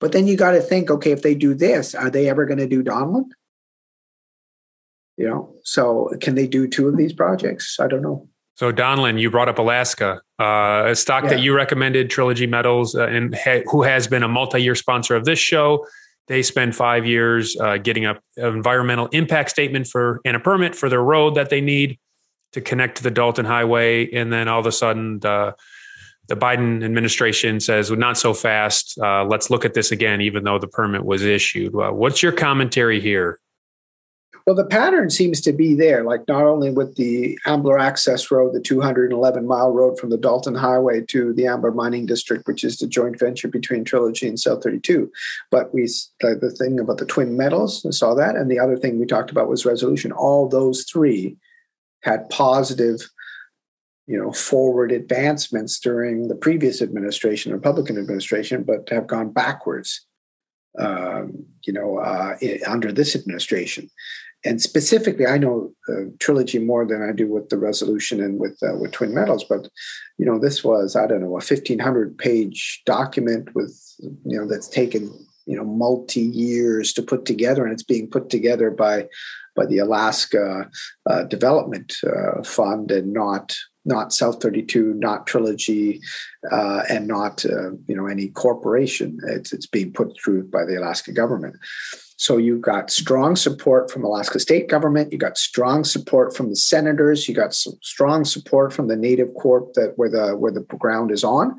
But 0.00 0.12
then 0.12 0.26
you 0.26 0.36
got 0.36 0.52
to 0.52 0.60
think, 0.60 0.90
okay, 0.90 1.12
if 1.12 1.22
they 1.22 1.34
do 1.34 1.54
this, 1.54 1.94
are 1.94 2.10
they 2.10 2.28
ever 2.28 2.44
going 2.44 2.58
to 2.58 2.66
do 2.66 2.82
Donlin? 2.82 3.24
You 5.16 5.28
know, 5.28 5.54
so 5.62 6.10
can 6.20 6.34
they 6.34 6.46
do 6.46 6.66
two 6.66 6.88
of 6.88 6.96
these 6.96 7.12
projects? 7.12 7.78
I 7.80 7.86
don't 7.86 8.02
know. 8.02 8.28
So 8.56 8.72
Donlin, 8.72 9.18
you 9.18 9.30
brought 9.30 9.48
up 9.48 9.58
Alaska, 9.58 10.20
uh, 10.38 10.84
a 10.86 10.94
stock 10.94 11.24
yeah. 11.24 11.30
that 11.30 11.40
you 11.40 11.54
recommended, 11.54 12.10
Trilogy 12.10 12.46
Metals, 12.46 12.94
uh, 12.94 13.06
and 13.06 13.34
ha- 13.34 13.62
who 13.70 13.82
has 13.82 14.06
been 14.06 14.22
a 14.22 14.28
multi-year 14.28 14.74
sponsor 14.74 15.16
of 15.16 15.24
this 15.24 15.38
show. 15.38 15.86
They 16.26 16.42
spend 16.42 16.74
five 16.74 17.06
years 17.06 17.56
uh, 17.60 17.76
getting 17.78 18.06
an 18.06 18.18
environmental 18.36 19.06
impact 19.08 19.50
statement 19.50 19.86
for 19.86 20.20
and 20.24 20.36
a 20.36 20.40
permit 20.40 20.74
for 20.74 20.88
their 20.88 21.02
road 21.02 21.34
that 21.34 21.50
they 21.50 21.60
need 21.60 21.98
to 22.52 22.60
connect 22.60 22.96
to 22.98 23.02
the 23.02 23.10
Dalton 23.10 23.44
Highway, 23.44 24.10
and 24.12 24.32
then 24.32 24.48
all 24.48 24.60
of 24.60 24.66
a 24.66 24.72
sudden 24.72 25.20
the 25.20 25.54
the 26.26 26.36
Biden 26.36 26.82
administration 26.82 27.60
says, 27.60 27.90
well, 27.90 27.98
"Not 27.98 28.16
so 28.16 28.32
fast. 28.32 28.98
Uh, 28.98 29.24
let's 29.24 29.50
look 29.50 29.66
at 29.66 29.74
this 29.74 29.92
again," 29.92 30.22
even 30.22 30.44
though 30.44 30.58
the 30.58 30.68
permit 30.68 31.04
was 31.04 31.22
issued. 31.22 31.74
Uh, 31.74 31.90
what's 31.90 32.22
your 32.22 32.32
commentary 32.32 33.00
here? 33.00 33.38
Well, 34.46 34.56
the 34.56 34.66
pattern 34.66 35.08
seems 35.08 35.40
to 35.42 35.52
be 35.52 35.74
there, 35.74 36.04
like 36.04 36.28
not 36.28 36.44
only 36.44 36.70
with 36.70 36.96
the 36.96 37.38
Ambler 37.46 37.78
Access 37.78 38.30
Road, 38.30 38.52
the 38.52 38.60
211 38.60 39.46
mile 39.46 39.70
road 39.70 39.98
from 39.98 40.10
the 40.10 40.18
Dalton 40.18 40.54
Highway 40.54 41.00
to 41.06 41.32
the 41.32 41.46
Ambler 41.46 41.70
Mining 41.70 42.04
District, 42.04 42.46
which 42.46 42.62
is 42.62 42.76
the 42.76 42.86
joint 42.86 43.18
venture 43.18 43.48
between 43.48 43.84
Trilogy 43.84 44.28
and 44.28 44.38
South 44.38 44.62
32. 44.62 45.10
But 45.50 45.72
we, 45.72 45.86
the, 46.20 46.36
the 46.38 46.50
thing 46.50 46.78
about 46.78 46.98
the 46.98 47.06
twin 47.06 47.38
metals, 47.38 47.86
I 47.86 47.90
saw 47.90 48.14
that. 48.14 48.36
And 48.36 48.50
the 48.50 48.58
other 48.58 48.76
thing 48.76 48.98
we 48.98 49.06
talked 49.06 49.30
about 49.30 49.48
was 49.48 49.64
resolution. 49.64 50.12
All 50.12 50.46
those 50.46 50.84
three 50.84 51.38
had 52.02 52.28
positive 52.28 53.00
you 54.06 54.18
know 54.18 54.30
forward 54.32 54.92
advancements 54.92 55.80
during 55.80 56.28
the 56.28 56.34
previous 56.34 56.82
administration 56.82 57.52
republican 57.52 57.96
administration 57.96 58.62
but 58.62 58.86
have 58.90 59.06
gone 59.06 59.32
backwards 59.32 60.06
um, 60.78 61.46
you 61.64 61.72
know 61.72 61.96
uh, 61.98 62.36
under 62.66 62.92
this 62.92 63.16
administration 63.16 63.90
and 64.44 64.60
specifically, 64.60 65.26
I 65.26 65.38
know 65.38 65.72
uh, 65.88 66.10
trilogy 66.18 66.58
more 66.58 66.86
than 66.86 67.02
I 67.02 67.12
do 67.12 67.26
with 67.26 67.48
the 67.48 67.56
resolution 67.56 68.20
and 68.20 68.38
with 68.38 68.58
uh, 68.62 68.76
with 68.76 68.92
twin 68.92 69.14
metals. 69.14 69.44
But 69.44 69.68
you 70.18 70.26
know, 70.26 70.38
this 70.38 70.62
was 70.62 70.96
I 70.96 71.06
don't 71.06 71.22
know 71.22 71.36
a 71.36 71.40
fifteen 71.40 71.78
hundred 71.78 72.18
page 72.18 72.82
document 72.84 73.54
with 73.54 73.80
you 73.98 74.38
know 74.38 74.46
that's 74.46 74.68
taken 74.68 75.10
you 75.46 75.56
know 75.56 75.64
multi 75.64 76.20
years 76.20 76.92
to 76.94 77.02
put 77.02 77.24
together, 77.24 77.64
and 77.64 77.72
it's 77.72 77.82
being 77.82 78.08
put 78.08 78.28
together 78.28 78.70
by 78.70 79.08
by 79.56 79.66
the 79.66 79.78
Alaska 79.78 80.68
uh, 81.08 81.22
Development 81.24 81.94
uh, 82.04 82.42
Fund 82.42 82.90
and 82.90 83.12
not 83.12 83.56
not 83.86 84.12
South 84.14 84.40
32, 84.40 84.94
not 84.94 85.26
Trilogy, 85.26 86.00
uh, 86.50 86.82
and 86.88 87.06
not 87.06 87.44
uh, 87.44 87.70
you 87.86 87.96
know 87.96 88.06
any 88.06 88.28
corporation. 88.28 89.18
It's 89.28 89.52
it's 89.52 89.66
being 89.66 89.92
put 89.92 90.16
through 90.18 90.48
by 90.48 90.64
the 90.64 90.78
Alaska 90.78 91.12
government. 91.12 91.56
So 92.24 92.38
you 92.38 92.58
got 92.58 92.90
strong 92.90 93.36
support 93.36 93.90
from 93.90 94.02
Alaska 94.02 94.40
state 94.40 94.66
government. 94.66 95.12
You 95.12 95.18
got 95.18 95.36
strong 95.36 95.84
support 95.84 96.34
from 96.34 96.48
the 96.48 96.56
senators. 96.56 97.28
You 97.28 97.34
got 97.34 97.52
strong 97.52 98.24
support 98.24 98.72
from 98.72 98.88
the 98.88 98.96
native 98.96 99.34
corp 99.34 99.74
that 99.74 99.92
where 99.96 100.08
the 100.08 100.34
where 100.34 100.50
the 100.50 100.62
ground 100.78 101.10
is 101.10 101.22
on. 101.22 101.54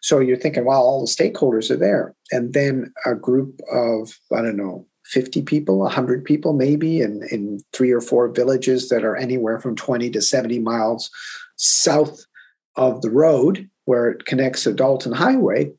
So 0.00 0.18
you're 0.20 0.38
thinking, 0.38 0.64
well, 0.64 0.80
all 0.80 1.02
the 1.02 1.06
stakeholders 1.06 1.70
are 1.70 1.76
there, 1.76 2.14
and 2.32 2.54
then 2.54 2.94
a 3.04 3.14
group 3.14 3.60
of 3.70 4.18
I 4.34 4.40
don't 4.40 4.56
know. 4.56 4.86
50 5.04 5.42
people, 5.42 5.78
100 5.78 6.24
people, 6.24 6.52
maybe 6.52 7.00
in, 7.00 7.22
in 7.30 7.60
three 7.72 7.92
or 7.92 8.00
four 8.00 8.26
villages 8.26 8.88
that 8.88 9.04
are 9.04 9.14
anywhere 9.14 9.60
from 9.60 9.76
20 9.76 10.10
to 10.10 10.20
70 10.20 10.58
miles 10.58 11.10
south 11.54 12.26
of 12.74 13.02
the 13.02 13.10
road 13.10 13.70
where 13.84 14.08
it 14.08 14.24
connects 14.24 14.64
the 14.64 14.72
Dalton 14.72 15.12
Highway, 15.12 15.70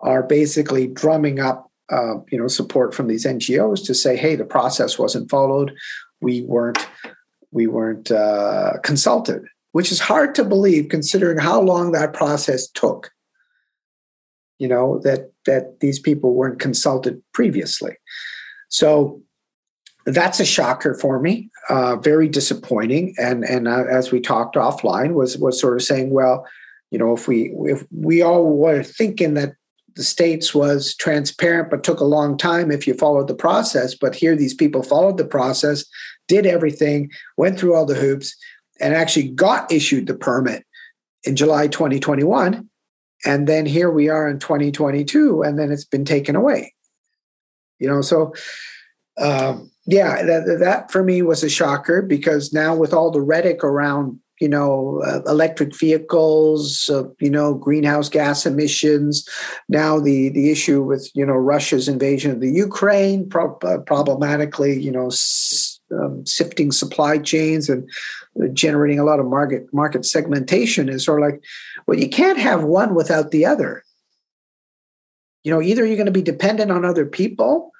are 0.00 0.22
basically 0.22 0.86
drumming 0.86 1.40
up 1.40 1.70
uh, 1.90 2.14
you 2.30 2.38
know 2.38 2.48
support 2.48 2.94
from 2.94 3.08
these 3.08 3.26
NGOs 3.26 3.84
to 3.86 3.94
say, 3.94 4.16
hey, 4.16 4.36
the 4.36 4.44
process 4.44 4.98
wasn't 4.98 5.30
followed, 5.30 5.74
we 6.20 6.42
weren't 6.42 6.86
we 7.50 7.66
weren't 7.66 8.10
uh, 8.10 8.74
consulted, 8.82 9.42
which 9.72 9.92
is 9.92 10.00
hard 10.00 10.34
to 10.34 10.44
believe 10.44 10.88
considering 10.88 11.38
how 11.38 11.60
long 11.60 11.92
that 11.92 12.12
process 12.12 12.68
took. 12.70 13.10
You 14.58 14.68
know 14.68 15.00
that 15.04 15.32
that 15.46 15.80
these 15.80 15.98
people 15.98 16.34
weren't 16.34 16.60
consulted 16.60 17.22
previously, 17.32 17.96
so 18.68 19.20
that's 20.06 20.40
a 20.40 20.44
shocker 20.44 20.94
for 20.94 21.18
me. 21.18 21.50
Uh, 21.68 21.96
very 21.96 22.28
disappointing, 22.28 23.14
and 23.18 23.44
and 23.44 23.68
uh, 23.68 23.84
as 23.90 24.12
we 24.12 24.20
talked 24.20 24.56
offline, 24.56 25.14
was 25.14 25.36
was 25.38 25.60
sort 25.60 25.76
of 25.76 25.82
saying, 25.82 26.10
well, 26.10 26.46
you 26.90 26.98
know, 26.98 27.12
if 27.12 27.26
we 27.26 27.52
if 27.64 27.84
we 27.90 28.22
all 28.22 28.44
were 28.44 28.82
thinking 28.82 29.34
that 29.34 29.54
the 29.96 30.04
states 30.04 30.54
was 30.54 30.94
transparent 30.96 31.70
but 31.70 31.84
took 31.84 32.00
a 32.00 32.04
long 32.04 32.36
time 32.36 32.70
if 32.70 32.86
you 32.86 32.94
followed 32.94 33.28
the 33.28 33.34
process. 33.34 33.94
But 33.94 34.14
here 34.14 34.36
these 34.36 34.54
people 34.54 34.82
followed 34.82 35.18
the 35.18 35.24
process 35.24 35.84
did 36.28 36.46
everything 36.46 37.10
went 37.36 37.58
through 37.58 37.74
all 37.74 37.86
the 37.86 37.94
hoops 37.94 38.34
and 38.80 38.94
actually 38.94 39.28
got 39.28 39.70
issued 39.70 40.06
the 40.06 40.14
permit 40.14 40.64
in 41.24 41.36
july 41.36 41.68
2021 41.68 42.68
and 43.24 43.46
then 43.46 43.66
here 43.66 43.90
we 43.90 44.08
are 44.08 44.28
in 44.28 44.38
2022 44.38 45.42
and 45.42 45.58
then 45.58 45.70
it's 45.70 45.84
been 45.84 46.04
taken 46.04 46.36
away. 46.36 46.74
You 47.78 47.88
know 47.88 48.00
so 48.00 48.32
um, 49.20 49.70
yeah 49.86 50.22
that, 50.22 50.58
that 50.60 50.90
for 50.90 51.02
me 51.02 51.22
was 51.22 51.42
a 51.42 51.48
shocker 51.48 52.02
because 52.02 52.52
now 52.52 52.74
with 52.74 52.92
all 52.92 53.10
the 53.10 53.20
rhetoric 53.20 53.62
around 53.62 54.18
you 54.40 54.48
know, 54.48 55.00
uh, 55.06 55.20
electric 55.30 55.76
vehicles, 55.76 56.90
uh, 56.90 57.04
you 57.20 57.30
know, 57.30 57.54
greenhouse 57.54 58.08
gas 58.08 58.44
emissions. 58.44 59.28
Now 59.68 60.00
the 60.00 60.30
the 60.30 60.50
issue 60.50 60.82
with 60.82 61.08
you 61.14 61.24
know 61.24 61.34
Russia's 61.34 61.88
invasion 61.88 62.32
of 62.32 62.40
the 62.40 62.50
Ukraine, 62.50 63.28
pro- 63.28 63.58
uh, 63.58 63.78
problematically, 63.78 64.78
you 64.80 64.90
know, 64.90 65.06
s- 65.06 65.78
um, 65.92 66.26
sifting 66.26 66.72
supply 66.72 67.18
chains 67.18 67.68
and 67.68 67.88
uh, 68.42 68.48
generating 68.48 68.98
a 68.98 69.04
lot 69.04 69.20
of 69.20 69.26
market 69.26 69.72
market 69.72 70.04
segmentation 70.04 70.88
is 70.88 71.04
sort 71.04 71.22
of 71.22 71.30
like, 71.30 71.42
well, 71.86 71.98
you 71.98 72.08
can't 72.08 72.38
have 72.38 72.64
one 72.64 72.94
without 72.94 73.30
the 73.30 73.46
other. 73.46 73.84
You 75.44 75.52
know, 75.52 75.62
either 75.62 75.84
you're 75.84 75.96
going 75.96 76.06
to 76.06 76.12
be 76.12 76.22
dependent 76.22 76.72
on 76.72 76.84
other 76.84 77.06
people, 77.06 77.70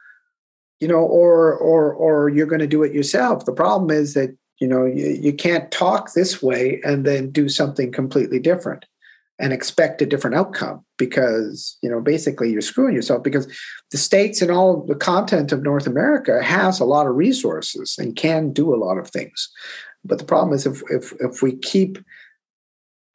you 0.79 0.87
know, 0.87 1.01
or 1.01 1.55
or 1.55 1.93
or 1.95 2.29
you're 2.29 2.47
going 2.47 2.61
to 2.61 2.67
do 2.69 2.85
it 2.85 2.93
yourself. 2.93 3.45
The 3.45 3.53
problem 3.53 3.91
is 3.91 4.15
that 4.15 4.37
you 4.61 4.69
know, 4.69 4.85
you, 4.85 5.09
you 5.21 5.33
can't 5.33 5.71
talk 5.71 6.13
this 6.13 6.43
way 6.43 6.81
and 6.85 7.05
then 7.05 7.31
do 7.31 7.49
something 7.49 7.93
completely 7.93 8.39
different 8.39 8.85
and 9.39 9.53
expect 9.53 10.01
a 10.01 10.07
different 10.07 10.37
outcome 10.37 10.85
because, 10.97 11.77
you 11.83 11.91
know, 11.91 12.01
basically 12.01 12.51
you're 12.51 12.63
screwing 12.63 12.95
yourself 12.95 13.23
because 13.23 13.49
the 13.91 13.99
states 13.99 14.41
and 14.41 14.51
all 14.51 14.85
the 14.87 14.95
content 14.95 15.51
of 15.51 15.63
North 15.63 15.87
America 15.87 16.43
has 16.43 16.79
a 16.79 16.85
lot 16.85 17.07
of 17.07 17.17
resources 17.17 17.97
and 17.99 18.17
can 18.17 18.53
do 18.53 18.73
a 18.73 18.79
lot 18.79 18.97
of 18.97 19.11
things. 19.11 19.51
But 20.05 20.19
the 20.19 20.25
problem 20.25 20.55
is 20.55 20.67
if 20.67 20.83
if 20.91 21.13
if 21.21 21.43
we 21.43 21.57
keep 21.57 21.99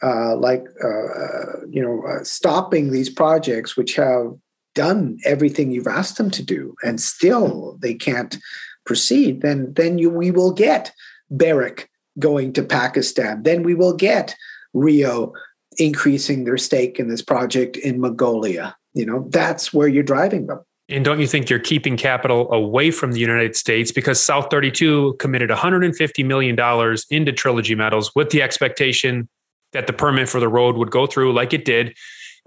uh, 0.01 0.35
like 0.35 0.65
uh, 0.83 1.65
you 1.69 1.81
know 1.81 2.03
uh, 2.05 2.23
stopping 2.23 2.91
these 2.91 3.09
projects 3.09 3.77
which 3.77 3.95
have 3.95 4.33
done 4.75 5.19
everything 5.25 5.71
you've 5.71 5.87
asked 5.87 6.17
them 6.17 6.31
to 6.31 6.43
do 6.43 6.75
and 6.83 6.99
still 6.99 7.77
they 7.81 7.93
can't 7.93 8.37
proceed, 8.85 9.41
then 9.41 9.73
then 9.73 9.97
you 9.97 10.09
we 10.09 10.31
will 10.31 10.51
get 10.51 10.91
Barrick 11.29 11.89
going 12.17 12.53
to 12.53 12.63
Pakistan. 12.63 13.43
Then 13.43 13.63
we 13.63 13.75
will 13.75 13.95
get 13.95 14.35
Rio 14.73 15.33
increasing 15.77 16.43
their 16.43 16.57
stake 16.57 16.99
in 16.99 17.07
this 17.07 17.21
project 17.21 17.77
in 17.77 17.99
Mongolia. 17.99 18.75
You 18.93 19.05
know, 19.05 19.27
that's 19.29 19.73
where 19.73 19.87
you're 19.87 20.03
driving 20.03 20.47
them. 20.47 20.59
And 20.89 21.05
don't 21.05 21.19
you 21.19 21.27
think 21.27 21.49
you're 21.49 21.59
keeping 21.59 21.97
capital 21.97 22.51
away 22.51 22.89
from 22.89 23.11
the 23.11 23.19
United 23.19 23.55
States 23.55 23.91
because 23.91 24.21
South 24.21 24.47
32 24.49 25.15
committed 25.19 25.51
$150 25.51 26.25
million 26.25 26.97
into 27.11 27.31
Trilogy 27.31 27.75
Metals 27.75 28.11
with 28.15 28.31
the 28.31 28.41
expectation 28.41 29.29
that 29.71 29.85
the 29.85 29.93
permit 29.93 30.27
for 30.27 30.39
the 30.39 30.47
road 30.49 30.77
would 30.77 30.89
go 30.89 31.05
through 31.05 31.31
like 31.33 31.53
it 31.53 31.63
did. 31.63 31.95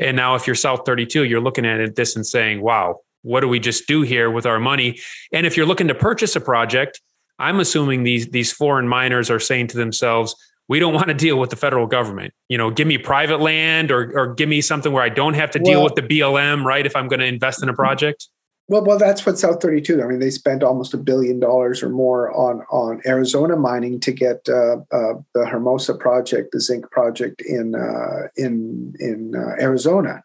And 0.01 0.17
now, 0.17 0.35
if 0.35 0.47
you're 0.49 0.57
South 0.57 0.81
32, 0.85 1.25
you're 1.25 1.41
looking 1.41 1.65
at 1.65 1.95
this 1.95 2.17
and 2.17 2.27
saying, 2.27 2.63
wow, 2.63 3.01
what 3.23 3.41
do 3.41 3.49
we 3.49 3.61
just 3.61 3.87
do 3.87 4.03
here 4.03 4.29
with 4.29 4.47
our 4.47 4.59
money? 4.59 4.99
And 5.33 5.47
if 5.47 5.57
you're 5.57 5.67
looking 5.67 5.87
to 5.87 5.95
purchase 5.95 6.35
a 6.35 6.41
project, 6.41 7.01
I'm 7.43 7.59
assuming 7.61 8.05
these 8.05 8.29
these 8.29 8.53
foreign 8.53 8.87
miners 8.87 9.31
are 9.31 9.41
saying 9.41 9.67
to 9.69 9.77
themselves, 9.77 10.35
we 10.69 10.79
don't 10.79 10.95
want 10.95 11.09
to 11.09 11.15
deal 11.15 11.39
with 11.39 11.51
the 11.51 11.57
federal 11.57 11.87
government. 11.87 12.33
You 12.49 12.57
know, 12.57 12.71
give 12.71 12.87
me 12.87 12.99
private 12.99 13.41
land 13.41 13.91
or 13.91 14.17
or 14.19 14.35
give 14.35 14.49
me 14.49 14.61
something 14.61 14.93
where 14.93 15.03
I 15.03 15.09
don't 15.09 15.35
have 15.35 15.51
to 15.53 15.59
deal 15.59 15.83
with 15.83 15.97
the 15.97 16.03
BLM, 16.03 16.65
right? 16.65 16.87
If 16.87 16.95
I'm 16.95 17.09
going 17.09 17.21
to 17.21 17.27
invest 17.27 17.63
in 17.63 17.69
a 17.69 17.75
project. 17.75 18.29
Well, 18.69 18.85
well, 18.85 18.97
that's 18.97 19.27
what 19.27 19.39
South 19.39 19.61
32. 19.61 20.01
I 20.03 20.07
mean, 20.07 20.21
they 20.21 20.31
spent 20.31 20.63
almost 20.63 20.95
a 20.95 20.97
billion 20.97 21.41
dollars 21.41 21.83
or 21.83 21.89
more 21.89 22.31
on 22.33 22.61
on 22.71 23.03
Arizona 23.05 23.57
mining 23.57 23.99
to 24.01 24.13
get 24.13 24.49
uh, 24.49 24.77
uh, 24.93 25.15
the 25.35 25.45
Hermosa 25.45 25.95
project, 25.95 26.53
the 26.53 26.61
zinc 26.61 26.91
project 26.93 27.43
in 27.43 27.75
uh, 27.75 28.29
in 28.37 28.95
in 29.01 29.35
uh, 29.35 29.61
Arizona. 29.61 30.23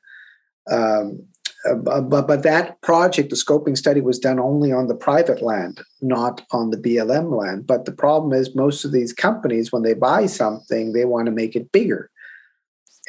Um, 0.70 1.26
uh, 1.70 2.02
but 2.02 2.28
but 2.28 2.44
that 2.44 2.80
project, 2.82 3.30
the 3.30 3.36
scoping 3.36 3.78
study, 3.78 4.02
was 4.02 4.20
done 4.20 4.40
only 4.40 4.72
on 4.72 4.88
the 4.88 4.96
private 4.96 5.42
land, 5.42 5.82
not 6.02 6.42
on 6.52 6.70
the 6.70 6.78
BLM 6.78 7.36
land. 7.36 7.66
But 7.66 7.86
the 7.86 7.92
problem 7.92 8.34
is, 8.34 8.56
most 8.56 8.86
of 8.86 8.92
these 8.92 9.14
companies, 9.14 9.72
when 9.72 9.84
they 9.84 9.94
buy 9.94 10.28
something, 10.28 10.94
they 10.94 11.06
want 11.06 11.26
to 11.26 11.32
make 11.32 11.56
it 11.56 11.72
bigger. 11.72 12.10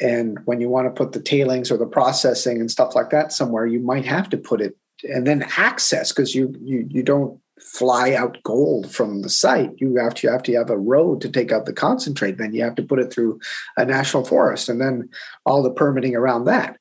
And 0.01 0.39
when 0.45 0.61
you 0.61 0.69
want 0.69 0.87
to 0.87 0.97
put 0.97 1.11
the 1.11 1.21
tailings 1.21 1.71
or 1.71 1.77
the 1.77 1.85
processing 1.85 2.59
and 2.59 2.71
stuff 2.71 2.95
like 2.95 3.09
that 3.09 3.33
somewhere, 3.33 3.65
you 3.65 3.79
might 3.79 4.05
have 4.05 4.29
to 4.29 4.37
put 4.37 4.61
it 4.61 4.75
and 5.03 5.25
then 5.25 5.45
access 5.57 6.11
because 6.11 6.35
you 6.35 6.53
you 6.61 6.85
you 6.89 7.03
don't 7.03 7.39
fly 7.59 8.13
out 8.13 8.37
gold 8.43 8.91
from 8.91 9.21
the 9.21 9.29
site. 9.29 9.71
You 9.77 9.95
have 9.97 10.13
to 10.15 10.27
you 10.27 10.31
have 10.31 10.43
to 10.43 10.55
have 10.55 10.69
a 10.69 10.77
road 10.77 11.21
to 11.21 11.29
take 11.29 11.51
out 11.51 11.65
the 11.65 11.73
concentrate. 11.73 12.37
Then 12.37 12.53
you 12.53 12.63
have 12.63 12.75
to 12.75 12.83
put 12.83 12.99
it 12.99 13.11
through 13.11 13.39
a 13.77 13.85
national 13.85 14.25
forest, 14.25 14.69
and 14.69 14.81
then 14.81 15.09
all 15.45 15.63
the 15.63 15.71
permitting 15.71 16.15
around 16.15 16.45
that. 16.45 16.77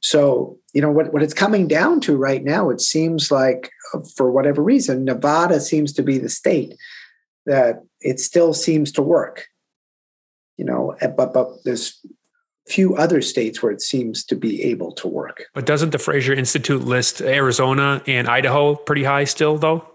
So 0.00 0.58
you 0.72 0.80
know 0.80 0.90
what 0.90 1.12
what 1.12 1.22
it's 1.22 1.34
coming 1.34 1.66
down 1.66 2.00
to 2.02 2.16
right 2.16 2.44
now. 2.44 2.70
It 2.70 2.80
seems 2.80 3.30
like 3.30 3.70
uh, 3.94 4.00
for 4.16 4.30
whatever 4.30 4.62
reason, 4.62 5.04
Nevada 5.04 5.60
seems 5.60 5.92
to 5.94 6.02
be 6.02 6.18
the 6.18 6.28
state 6.28 6.74
that 7.46 7.82
it 8.00 8.20
still 8.20 8.52
seems 8.52 8.92
to 8.92 9.02
work. 9.02 9.46
You 10.56 10.64
know, 10.64 10.96
but 11.16 11.32
but 11.32 11.48
there's 11.64 12.00
few 12.66 12.96
other 12.96 13.22
states 13.22 13.62
where 13.62 13.72
it 13.72 13.80
seems 13.80 14.24
to 14.24 14.36
be 14.36 14.62
able 14.64 14.92
to 14.92 15.08
work. 15.08 15.44
But 15.54 15.66
doesn't 15.66 15.90
the 15.90 15.98
Fraser 15.98 16.32
Institute 16.32 16.82
list 16.82 17.20
Arizona 17.20 18.02
and 18.06 18.28
Idaho 18.28 18.74
pretty 18.74 19.04
high 19.04 19.24
still, 19.24 19.56
though, 19.56 19.86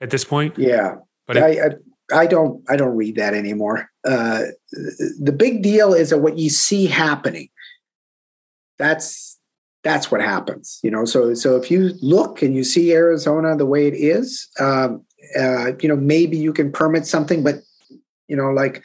at 0.00 0.10
this 0.10 0.24
point? 0.24 0.56
Yeah, 0.56 0.96
but 1.26 1.36
I, 1.36 1.48
it, 1.50 1.84
I, 2.12 2.20
I, 2.20 2.26
don't 2.26 2.62
I 2.68 2.76
don't 2.76 2.96
read 2.96 3.16
that 3.16 3.34
anymore. 3.34 3.90
Uh, 4.04 4.42
the 5.20 5.34
big 5.36 5.62
deal 5.62 5.92
is 5.92 6.10
that 6.10 6.18
what 6.18 6.38
you 6.38 6.50
see 6.50 6.86
happening. 6.86 7.48
That's 8.78 9.29
that's 9.82 10.10
what 10.10 10.20
happens, 10.20 10.78
you 10.82 10.90
know. 10.90 11.04
So 11.04 11.34
so 11.34 11.56
if 11.56 11.70
you 11.70 11.94
look 12.02 12.42
and 12.42 12.54
you 12.54 12.64
see 12.64 12.92
Arizona 12.92 13.56
the 13.56 13.66
way 13.66 13.86
it 13.86 13.94
is, 13.94 14.48
um, 14.58 15.04
uh, 15.38 15.72
you 15.80 15.88
know 15.88 15.96
maybe 15.96 16.36
you 16.36 16.52
can 16.52 16.70
permit 16.70 17.06
something, 17.06 17.42
but 17.42 17.62
you 18.30 18.36
know, 18.36 18.50
like 18.50 18.82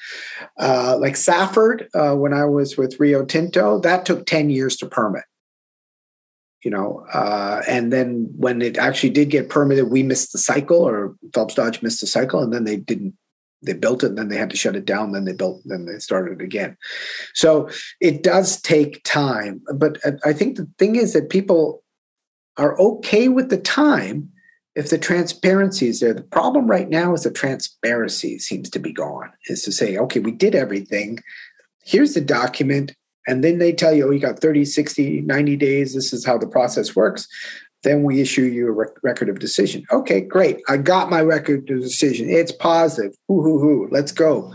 uh, 0.60 0.98
like 1.00 1.16
Safford 1.16 1.88
uh, 1.94 2.16
when 2.16 2.34
I 2.34 2.46
was 2.46 2.78
with 2.78 3.00
Rio 3.00 3.24
Tinto, 3.24 3.80
that 3.82 4.06
took 4.06 4.26
ten 4.26 4.50
years 4.50 4.76
to 4.78 4.88
permit. 4.88 5.24
You 6.64 6.72
know, 6.72 7.06
uh, 7.14 7.62
and 7.68 7.94
then 7.94 8.28
when 8.36 8.64
it 8.64 8.80
actually 8.80 9.12
did 9.12 9.30
get 9.30 9.50
permitted, 9.50 9.92
we 9.92 10.02
missed 10.02 10.32
the 10.32 10.40
cycle, 10.40 10.78
or 10.78 11.16
Phelps 11.32 11.54
Dodge 11.54 11.84
missed 11.84 12.02
the 12.02 12.08
cycle, 12.08 12.42
and 12.42 12.52
then 12.52 12.64
they 12.64 12.76
didn't. 12.76 13.14
They 13.62 13.74
built 13.74 14.04
it, 14.04 14.08
and 14.08 14.18
then 14.18 14.28
they 14.28 14.38
had 14.38 14.50
to 14.52 14.58
shut 14.58 14.76
it 14.76 14.86
down. 14.86 15.12
Then 15.12 15.26
they 15.26 15.34
built, 15.34 15.62
then 15.66 15.86
they 15.86 16.00
started 16.00 16.42
again. 16.42 16.78
So 17.34 17.70
it 18.00 18.22
does 18.22 18.62
take 18.62 19.04
time, 19.04 19.62
but 19.74 19.98
I 20.24 20.34
think 20.34 20.58
the 20.58 20.70
thing 20.78 20.96
is 20.96 21.14
that 21.14 21.30
people 21.30 21.84
are 22.58 22.80
okay 22.80 23.28
with 23.28 23.50
the 23.50 23.58
time 23.58 24.32
if 24.76 24.90
the 24.90 24.98
transparency 24.98 25.88
is 25.88 26.02
there, 26.02 26.14
the 26.14 26.22
problem 26.22 26.68
right 26.68 26.90
now 26.90 27.14
is 27.14 27.24
the 27.24 27.32
transparency 27.32 28.38
seems 28.38 28.70
to 28.70 28.80
be 28.80 28.92
gone. 28.92 29.32
Is 29.48 29.64
to 29.64 29.72
say, 29.72 29.98
okay, 29.98 30.20
we 30.20 30.32
did 30.32 30.54
everything. 30.54 31.20
Here's 31.84 32.14
the 32.14 32.22
document. 32.22 32.94
And 33.28 33.44
then 33.44 33.58
they 33.58 33.72
tell 33.72 33.94
you, 33.94 34.08
oh, 34.08 34.12
you 34.12 34.20
got 34.20 34.40
30, 34.40 34.66
60, 34.66 35.22
90 35.22 35.56
days. 35.56 35.96
This 35.96 36.14
is 36.14 36.26
how 36.26 36.38
the 36.38 36.48
process 36.48 36.96
works. 36.96 37.28
Then 37.86 38.02
we 38.02 38.20
issue 38.20 38.42
you 38.42 38.68
a 38.68 38.72
rec- 38.72 39.04
record 39.04 39.30
of 39.30 39.38
decision. 39.38 39.86
Okay, 39.92 40.20
great. 40.20 40.60
I 40.68 40.78
got 40.78 41.12
my 41.12 41.22
record 41.22 41.70
of 41.70 41.82
decision. 41.82 42.28
It's 42.28 42.52
positive. 42.52 43.16
Hoo 43.28 43.44
hoo 43.44 43.60
hoo. 43.60 43.88
Let's 43.92 44.12
go. 44.12 44.52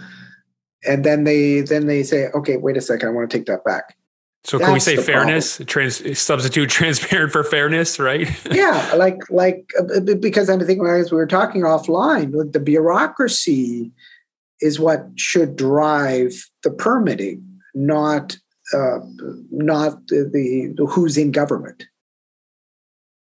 And 0.85 1.05
then 1.05 1.23
they 1.25 1.61
then 1.61 1.87
they 1.87 2.03
say, 2.03 2.27
okay, 2.35 2.57
wait 2.57 2.77
a 2.77 2.81
second. 2.81 3.09
I 3.09 3.13
want 3.13 3.31
to 3.31 3.39
take 3.39 3.47
that 3.47 3.65
back. 3.65 3.97
So 4.43 4.59
can 4.59 4.73
we 4.73 4.81
say 4.81 4.97
fairness? 4.97 5.61
Trans, 5.67 6.19
substitute 6.19 6.71
transparent 6.71 7.31
for 7.31 7.45
fairness, 7.45 8.01
right? 8.01 8.29
yeah, 8.51 8.93
like 8.97 9.19
like 9.31 9.71
uh, 9.79 10.01
because 10.19 10.51
I'm 10.51 10.59
thinking 10.59 10.85
as 10.87 11.13
we 11.13 11.17
were 11.17 11.27
talking 11.27 11.63
offline, 11.63 12.53
the 12.53 12.61
bureaucracy 12.61 13.93
is 14.61 14.81
what 14.81 15.07
should 15.15 15.55
drive 15.55 16.33
the 16.65 16.71
permitting, 16.71 17.47
not 17.75 18.37
uh, 18.75 18.99
not 19.53 20.05
the, 20.09 20.29
the 20.33 20.87
who's 20.87 21.17
in 21.17 21.31
government. 21.31 21.85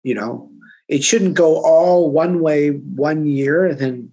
You 0.06 0.14
know, 0.14 0.50
it 0.88 1.02
shouldn't 1.02 1.34
go 1.34 1.62
all 1.62 2.10
one 2.10 2.40
way 2.40 2.70
one 2.70 3.26
year 3.26 3.66
and 3.66 3.78
then 3.78 4.10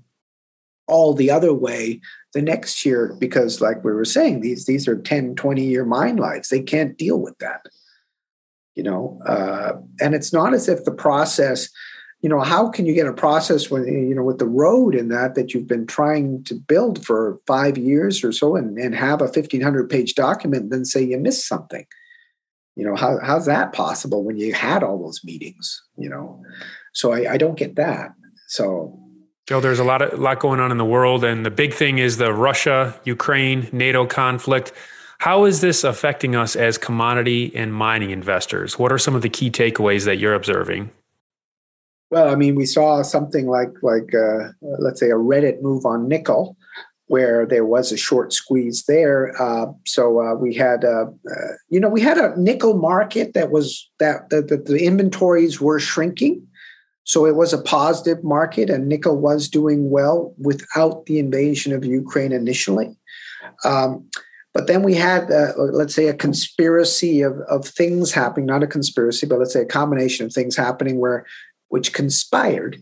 all 0.88 1.14
the 1.14 1.32
other 1.32 1.54
way 1.54 2.02
the 2.34 2.42
next 2.42 2.86
year 2.86 3.16
because 3.20 3.62
like 3.62 3.84
we 3.84 3.94
were 3.94 4.06
saying 4.06 4.42
these 4.42 4.66
these 4.66 4.88
are 4.88 4.98
10 4.98 5.36
20 5.36 5.64
year 5.64 5.86
mine 5.86 6.18
lives. 6.18 6.50
They 6.50 6.62
can't 6.62 6.98
deal 6.98 7.20
with 7.20 7.38
that 7.38 7.62
you 8.76 8.84
know 8.84 9.20
uh, 9.26 9.74
and 10.00 10.16
it's 10.16 10.34
not 10.34 10.54
as 10.54 10.68
if 10.68 10.84
the 10.86 10.92
process 10.92 11.70
you 12.22 12.30
know 12.30 12.40
how 12.40 12.70
can 12.70 12.86
you 12.86 12.94
get 12.94 13.08
a 13.08 13.14
process 13.14 13.70
when 13.70 13.86
you 13.86 14.16
know 14.16 14.24
with 14.24 14.40
the 14.40 14.48
road 14.48 14.96
in 14.96 15.10
that 15.10 15.36
that 15.36 15.54
you've 15.54 15.68
been 15.68 15.86
trying 15.86 16.44
to 16.46 16.56
build 16.56 17.06
for 17.06 17.40
five 17.46 17.78
years 17.78 18.24
or 18.24 18.32
so 18.32 18.56
and, 18.56 18.78
and 18.78 18.96
have 18.96 19.22
a 19.22 19.26
1500 19.26 19.90
page 19.90 20.16
document 20.16 20.64
and 20.64 20.72
then 20.72 20.86
say 20.86 21.04
you 21.04 21.18
missed 21.18 21.48
something 21.48 21.86
you 22.76 22.86
know 22.86 22.96
how, 22.96 23.20
how's 23.24 23.46
that 23.46 23.74
possible 23.74 24.24
when 24.24 24.38
you 24.38 24.54
had 24.54 24.84
all 24.84 24.98
those 24.98 25.22
meetings 25.24 25.82
you 25.98 26.10
know 26.10 26.42
so 26.94 27.12
I, 27.12 27.34
I 27.34 27.38
don't 27.38 27.58
get 27.58 27.76
that 27.76 28.14
so 28.48 29.00
Joe, 29.46 29.60
there's 29.60 29.80
a 29.80 29.84
lot 29.84 30.02
of 30.02 30.14
a 30.14 30.22
lot 30.22 30.40
going 30.40 30.62
on 30.62 30.72
in 30.72 30.78
the 30.78 30.86
world, 30.86 31.26
and 31.26 31.46
the 31.46 31.52
big 31.52 31.74
thing 31.74 31.98
is 31.98 32.16
the 32.16 32.34
Russia 32.34 32.98
Ukraine 33.04 33.68
NATO 33.74 34.06
conflict. 34.06 34.72
How 35.20 35.44
is 35.46 35.60
this 35.60 35.84
affecting 35.84 36.36
us 36.36 36.56
as 36.56 36.78
commodity 36.78 37.52
and 37.56 37.74
mining 37.74 38.12
investors? 38.12 38.80
What 38.80 38.92
are 38.92 38.98
some 38.98 39.16
of 39.16 39.22
the 39.22 39.30
key 39.30 39.52
takeaways 39.52 40.06
that 40.06 40.18
you're 40.18 40.34
observing? 40.34 40.92
Well, 42.10 42.30
I 42.30 42.36
mean, 42.36 42.56
we 42.56 42.66
saw 42.66 43.02
something 43.02 43.48
like 43.48 43.72
like 43.82 44.14
uh, 44.16 44.50
let's 44.62 45.00
say 45.00 45.10
a 45.10 45.16
Reddit 45.16 45.62
move 45.62 45.86
on 45.86 46.08
nickel, 46.08 46.56
where 47.14 47.46
there 47.46 47.68
was 47.76 47.92
a 47.92 47.98
short 48.08 48.34
squeeze 48.34 48.80
there. 48.88 49.20
Uh, 49.42 49.68
so 49.86 50.04
uh, 50.20 50.34
we 50.34 50.52
had, 50.66 50.84
uh, 50.84 51.06
uh 51.34 51.54
you 51.70 51.80
know, 51.80 51.92
we 51.98 52.02
had 52.02 52.18
a 52.18 52.34
nickel 52.48 52.76
market 52.92 53.34
that 53.34 53.50
was 53.52 53.66
that 54.00 54.30
the 54.30 54.80
inventories 54.92 55.62
were 55.62 55.80
shrinking 55.80 56.36
so 57.06 57.26
it 57.26 57.36
was 57.36 57.54
a 57.54 57.62
positive 57.62 58.24
market, 58.24 58.70
and 58.70 58.88
nickel 58.88 59.18
was 59.18 59.50
doing 59.50 59.90
well 59.90 60.34
without 60.38 61.06
the 61.06 61.20
invasion 61.20 61.74
of 61.74 61.84
Ukraine 61.84 62.32
initially. 62.32 62.96
Um, 63.66 64.10
but 64.54 64.68
then 64.68 64.84
we 64.84 64.94
had, 64.94 65.32
uh, 65.32 65.54
let's 65.58 65.96
say, 65.96 66.08
a 66.08 66.14
conspiracy 66.14 67.22
of, 67.22 67.40
of 67.50 67.66
things 67.66 68.12
happening, 68.12 68.46
not 68.46 68.64
a 68.64 68.68
conspiracy, 68.68 69.26
but 69.26 69.40
let's 69.40 69.52
say 69.52 69.62
a 69.62 69.66
combination 69.66 70.26
of 70.26 70.32
things 70.32 70.56
happening 70.56 71.00
where, 71.00 71.26
which 71.70 71.92
conspired 71.92 72.80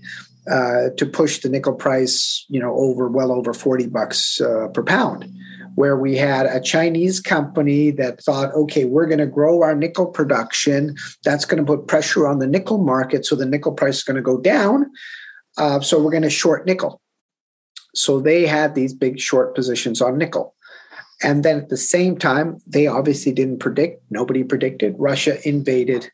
uh, 0.49 0.89
to 0.97 1.05
push 1.05 1.39
the 1.39 1.49
nickel 1.49 1.73
price, 1.73 2.45
you 2.49 2.59
know, 2.59 2.73
over 2.75 3.07
well 3.07 3.31
over 3.31 3.53
40 3.53 3.87
bucks 3.87 4.41
uh, 4.41 4.67
per 4.73 4.83
pound 4.83 5.29
where 5.75 5.97
we 5.97 6.17
had 6.17 6.45
a 6.45 6.59
Chinese 6.59 7.19
company 7.19 7.91
that 7.91 8.21
thought, 8.21 8.53
okay, 8.53 8.85
we're 8.85 9.05
going 9.05 9.19
to 9.19 9.25
grow 9.25 9.63
our 9.63 9.75
nickel 9.75 10.05
production. 10.05 10.95
That's 11.23 11.45
going 11.45 11.63
to 11.63 11.65
put 11.65 11.87
pressure 11.87 12.27
on 12.27 12.39
the 12.39 12.47
nickel 12.47 12.77
market. 12.77 13.25
So 13.25 13.35
the 13.35 13.45
nickel 13.45 13.71
price 13.71 13.97
is 13.97 14.03
going 14.03 14.15
to 14.15 14.21
go 14.21 14.39
down. 14.39 14.91
Uh, 15.57 15.79
so 15.79 16.01
we're 16.01 16.11
going 16.11 16.23
to 16.23 16.29
short 16.29 16.65
nickel. 16.65 17.01
So 17.95 18.19
they 18.19 18.45
had 18.45 18.75
these 18.75 18.93
big 18.93 19.19
short 19.19 19.55
positions 19.55 20.01
on 20.01 20.17
nickel. 20.17 20.55
And 21.23 21.43
then 21.43 21.57
at 21.57 21.69
the 21.69 21.77
same 21.77 22.17
time, 22.17 22.57
they 22.65 22.87
obviously 22.87 23.31
didn't 23.31 23.59
predict, 23.59 24.03
nobody 24.09 24.43
predicted, 24.43 24.95
Russia 24.97 25.37
invaded 25.47 26.09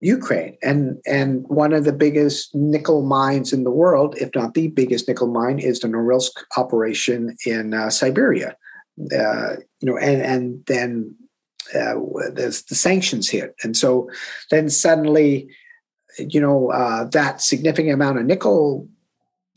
Ukraine. 0.00 0.56
And, 0.62 0.98
and 1.06 1.46
one 1.48 1.72
of 1.72 1.84
the 1.84 1.92
biggest 1.92 2.54
nickel 2.54 3.02
mines 3.02 3.52
in 3.52 3.64
the 3.64 3.70
world, 3.70 4.16
if 4.18 4.30
not 4.34 4.54
the 4.54 4.68
biggest 4.68 5.06
nickel 5.06 5.28
mine, 5.28 5.58
is 5.58 5.80
the 5.80 5.88
Norilsk 5.88 6.32
operation 6.56 7.36
in 7.44 7.74
uh, 7.74 7.90
Siberia. 7.90 8.56
Uh, 9.14 9.56
you 9.80 9.90
know, 9.90 9.96
and 9.96 10.20
and 10.20 10.62
then 10.66 11.14
uh, 11.74 11.94
there's 12.32 12.62
the 12.64 12.74
sanctions 12.74 13.30
hit, 13.30 13.54
and 13.62 13.74
so 13.74 14.10
then 14.50 14.68
suddenly, 14.68 15.48
you 16.18 16.40
know, 16.40 16.70
uh, 16.70 17.04
that 17.04 17.40
significant 17.40 17.94
amount 17.94 18.18
of 18.18 18.26
nickel, 18.26 18.86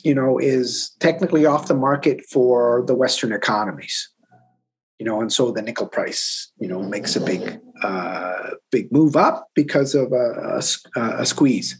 you 0.01 0.15
know, 0.15 0.37
is 0.37 0.95
technically 0.99 1.45
off 1.45 1.67
the 1.67 1.73
market 1.73 2.23
for 2.29 2.83
the 2.87 2.95
Western 2.95 3.33
economies, 3.33 4.07
you 5.03 5.09
know, 5.09 5.19
and 5.19 5.33
so 5.33 5.51
the 5.51 5.61
nickel 5.61 5.87
price, 5.87 6.49
you 6.59 6.67
know, 6.69 6.81
makes 6.81 7.17
a 7.17 7.19
big 7.19 7.59
uh, 7.81 8.51
big 8.71 8.89
move 8.89 9.17
up 9.17 9.49
because 9.53 9.95
of 9.95 10.13
a, 10.13 10.61
a, 10.95 11.01
a 11.19 11.25
squeeze. 11.25 11.77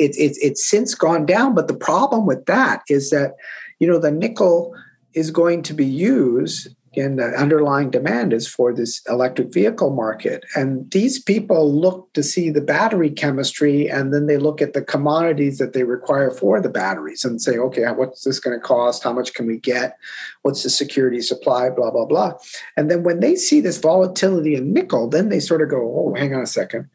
It's 0.00 0.18
it's 0.18 0.36
it's 0.38 0.68
since 0.68 0.96
gone 0.96 1.26
down, 1.26 1.54
but 1.54 1.68
the 1.68 1.76
problem 1.76 2.26
with 2.26 2.44
that 2.46 2.82
is 2.88 3.10
that, 3.10 3.36
you 3.78 3.86
know, 3.86 4.00
the 4.00 4.10
nickel 4.10 4.74
is 5.14 5.30
going 5.30 5.62
to 5.62 5.74
be 5.74 5.86
used 5.86 6.74
and 6.96 7.18
the 7.18 7.26
underlying 7.38 7.90
demand 7.90 8.32
is 8.32 8.46
for 8.46 8.72
this 8.72 9.00
electric 9.08 9.52
vehicle 9.52 9.90
market. 9.90 10.44
And 10.54 10.90
these 10.90 11.18
people 11.18 11.72
look 11.72 12.12
to 12.14 12.22
see 12.22 12.50
the 12.50 12.60
battery 12.60 13.10
chemistry 13.10 13.88
and 13.88 14.12
then 14.12 14.26
they 14.26 14.36
look 14.36 14.60
at 14.60 14.72
the 14.72 14.82
commodities 14.82 15.58
that 15.58 15.72
they 15.72 15.84
require 15.84 16.30
for 16.30 16.60
the 16.60 16.68
batteries 16.68 17.24
and 17.24 17.40
say, 17.40 17.56
okay, 17.58 17.84
what's 17.92 18.24
this 18.24 18.40
going 18.40 18.58
to 18.58 18.64
cost? 18.64 19.02
How 19.02 19.12
much 19.12 19.34
can 19.34 19.46
we 19.46 19.58
get? 19.58 19.96
What's 20.42 20.62
the 20.62 20.70
security 20.70 21.20
supply? 21.20 21.70
Blah, 21.70 21.90
blah, 21.90 22.06
blah. 22.06 22.34
And 22.76 22.90
then 22.90 23.02
when 23.02 23.20
they 23.20 23.36
see 23.36 23.60
this 23.60 23.78
volatility 23.78 24.54
in 24.54 24.72
nickel, 24.72 25.08
then 25.08 25.28
they 25.28 25.40
sort 25.40 25.62
of 25.62 25.70
go, 25.70 25.78
oh, 25.80 26.14
hang 26.14 26.34
on 26.34 26.42
a 26.42 26.46
second. 26.46 26.88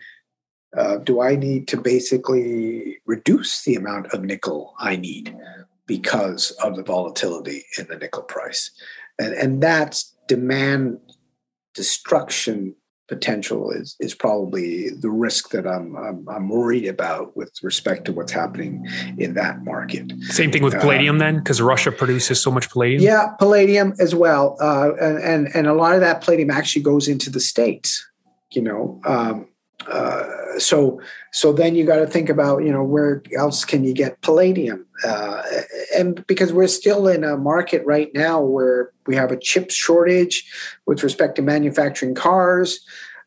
Uh, 0.76 0.98
do 0.98 1.22
I 1.22 1.36
need 1.36 1.68
to 1.70 1.78
basically 1.78 2.98
reduce 3.06 3.64
the 3.64 3.76
amount 3.76 4.08
of 4.08 4.24
nickel 4.24 4.76
I 4.80 4.96
need 4.96 5.36
because 5.88 6.52
of 6.64 6.76
the 6.76 6.84
volatility 6.84 7.64
in 7.80 7.88
the 7.88 7.96
nickel 7.96 8.24
price? 8.24 8.72
And 9.20 9.34
and 9.34 9.62
that's 9.62 10.16
demand 10.28 11.00
destruction 11.74 12.76
potential 13.08 13.72
is 13.72 13.96
is 14.00 14.14
probably 14.14 14.90
the 14.90 15.10
risk 15.10 15.52
that 15.52 15.66
I'm, 15.66 15.96
I'm, 15.96 16.28
I'm 16.28 16.50
worried 16.50 16.86
about 16.86 17.38
with 17.38 17.52
respect 17.64 18.06
to 18.06 18.12
what's 18.14 18.32
happening 18.32 18.86
in 19.18 19.34
that 19.36 19.64
market. 19.64 20.12
Same 20.24 20.52
thing 20.52 20.64
with 20.64 20.76
uh, 20.76 20.82
palladium, 20.82 21.18
then, 21.20 21.38
because 21.38 21.62
Russia 21.62 21.92
produces 21.92 22.42
so 22.42 22.52
much 22.52 22.70
palladium. 22.70 23.02
Yeah, 23.02 23.30
palladium 23.40 23.94
as 24.00 24.14
well, 24.14 24.58
uh, 24.60 24.92
and, 25.00 25.18
and 25.20 25.48
and 25.56 25.68
a 25.68 25.74
lot 25.74 25.96
of 25.96 26.02
that 26.02 26.22
palladium 26.22 26.52
actually 26.52 26.84
goes 26.84 27.08
into 27.08 27.30
the 27.30 27.40
states. 27.40 28.06
You 28.52 28.62
know, 28.62 29.02
um, 29.06 29.48
uh, 29.86 30.58
so 30.58 31.00
so 31.32 31.54
then 31.54 31.76
you 31.76 31.86
got 31.86 31.98
to 31.98 32.08
think 32.08 32.30
about 32.30 32.64
you 32.64 32.72
know 32.72 32.84
where 32.84 33.22
else 33.38 33.64
can 33.64 33.84
you 33.84 33.94
get 33.94 34.20
palladium? 34.22 34.86
Uh, 35.06 35.44
and 35.96 36.26
because 36.26 36.52
we're 36.52 36.68
still 36.68 37.08
in 37.08 37.24
a 37.24 37.38
market 37.38 37.86
right 37.86 38.10
now 38.14 38.42
where 38.42 38.92
we 39.06 39.16
have 39.16 39.32
a 39.32 39.38
chip 39.38 39.70
shortage 39.70 40.50
with 40.88 41.04
respect 41.04 41.36
to 41.36 41.42
manufacturing 41.42 42.16
cars 42.16 42.80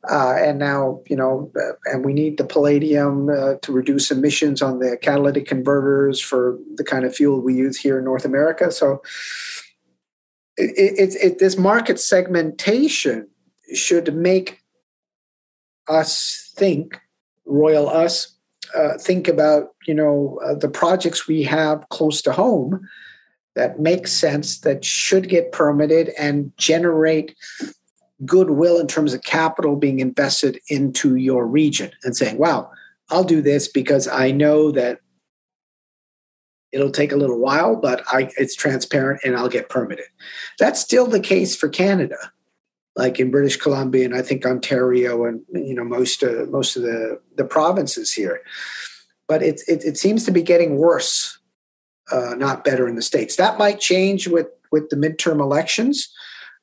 uh, 0.08 0.34
and 0.38 0.58
now 0.58 1.00
you 1.06 1.16
know 1.16 1.50
uh, 1.56 1.72
and 1.86 2.04
we 2.04 2.12
need 2.12 2.38
the 2.38 2.44
palladium 2.44 3.28
uh, 3.28 3.54
to 3.62 3.72
reduce 3.72 4.10
emissions 4.10 4.62
on 4.62 4.78
the 4.78 4.96
catalytic 5.00 5.46
converters 5.46 6.20
for 6.20 6.58
the 6.76 6.84
kind 6.84 7.04
of 7.04 7.14
fuel 7.14 7.40
we 7.40 7.54
use 7.54 7.76
here 7.76 7.98
in 7.98 8.04
north 8.04 8.24
america. 8.24 8.72
So 8.72 9.02
it's 10.56 11.14
it, 11.14 11.32
it, 11.32 11.38
this 11.38 11.58
market 11.58 12.00
segmentation 12.00 13.28
should 13.74 14.14
make 14.14 14.62
us 15.86 16.39
think, 16.60 17.00
royal 17.46 17.88
us, 17.88 18.36
uh, 18.76 18.98
think 18.98 19.26
about 19.26 19.74
you 19.86 19.94
know 19.94 20.38
uh, 20.44 20.54
the 20.54 20.68
projects 20.68 21.26
we 21.26 21.42
have 21.42 21.88
close 21.88 22.22
to 22.22 22.32
home 22.32 22.86
that 23.56 23.80
make 23.80 24.06
sense 24.06 24.60
that 24.60 24.84
should 24.84 25.28
get 25.28 25.50
permitted 25.52 26.10
and 26.18 26.52
generate 26.56 27.34
goodwill 28.24 28.78
in 28.78 28.86
terms 28.86 29.14
of 29.14 29.22
capital 29.22 29.76
being 29.76 29.98
invested 29.98 30.60
into 30.68 31.16
your 31.16 31.46
region 31.46 31.90
and 32.04 32.16
saying 32.16 32.36
wow 32.38 32.70
i'll 33.08 33.24
do 33.24 33.40
this 33.40 33.66
because 33.66 34.06
i 34.06 34.30
know 34.30 34.70
that 34.70 35.00
it'll 36.70 36.92
take 36.92 37.10
a 37.10 37.16
little 37.16 37.40
while 37.40 37.74
but 37.74 38.04
I, 38.12 38.30
it's 38.36 38.54
transparent 38.54 39.22
and 39.24 39.36
i'll 39.36 39.48
get 39.48 39.70
permitted. 39.70 40.06
That's 40.58 40.80
still 40.80 41.06
the 41.06 41.20
case 41.20 41.56
for 41.56 41.68
canada 41.68 42.18
like 42.96 43.20
in 43.20 43.30
British 43.30 43.56
Columbia 43.56 44.04
and 44.04 44.14
I 44.14 44.22
think 44.22 44.44
Ontario 44.44 45.24
and 45.24 45.40
you 45.52 45.74
know 45.74 45.84
most 45.84 46.22
of 46.22 46.50
most 46.50 46.76
of 46.76 46.82
the 46.82 47.20
the 47.36 47.44
provinces 47.44 48.12
here. 48.12 48.40
But 49.28 49.42
it 49.42 49.62
it, 49.68 49.84
it 49.84 49.96
seems 49.96 50.24
to 50.24 50.32
be 50.32 50.42
getting 50.42 50.76
worse, 50.76 51.38
uh, 52.10 52.34
not 52.36 52.64
better 52.64 52.88
in 52.88 52.96
the 52.96 53.02
states. 53.02 53.36
That 53.36 53.58
might 53.58 53.80
change 53.80 54.26
with 54.28 54.48
with 54.72 54.88
the 54.90 54.96
midterm 54.96 55.40
elections 55.40 56.12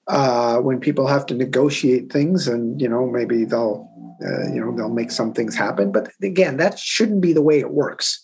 uh, 0.07 0.57
when 0.57 0.79
people 0.79 1.07
have 1.07 1.25
to 1.27 1.33
negotiate 1.33 2.11
things, 2.11 2.47
and 2.47 2.79
you 2.81 2.89
know 2.89 3.07
maybe 3.07 3.45
they'll 3.45 3.89
uh, 4.25 4.51
you 4.53 4.59
know 4.59 4.75
they'll 4.75 4.89
make 4.89 5.11
some 5.11 5.33
things 5.33 5.55
happen. 5.55 5.91
But 5.91 6.11
again, 6.21 6.57
that 6.57 6.77
shouldn't 6.77 7.21
be 7.21 7.33
the 7.33 7.41
way 7.41 7.59
it 7.59 7.71
works. 7.71 8.23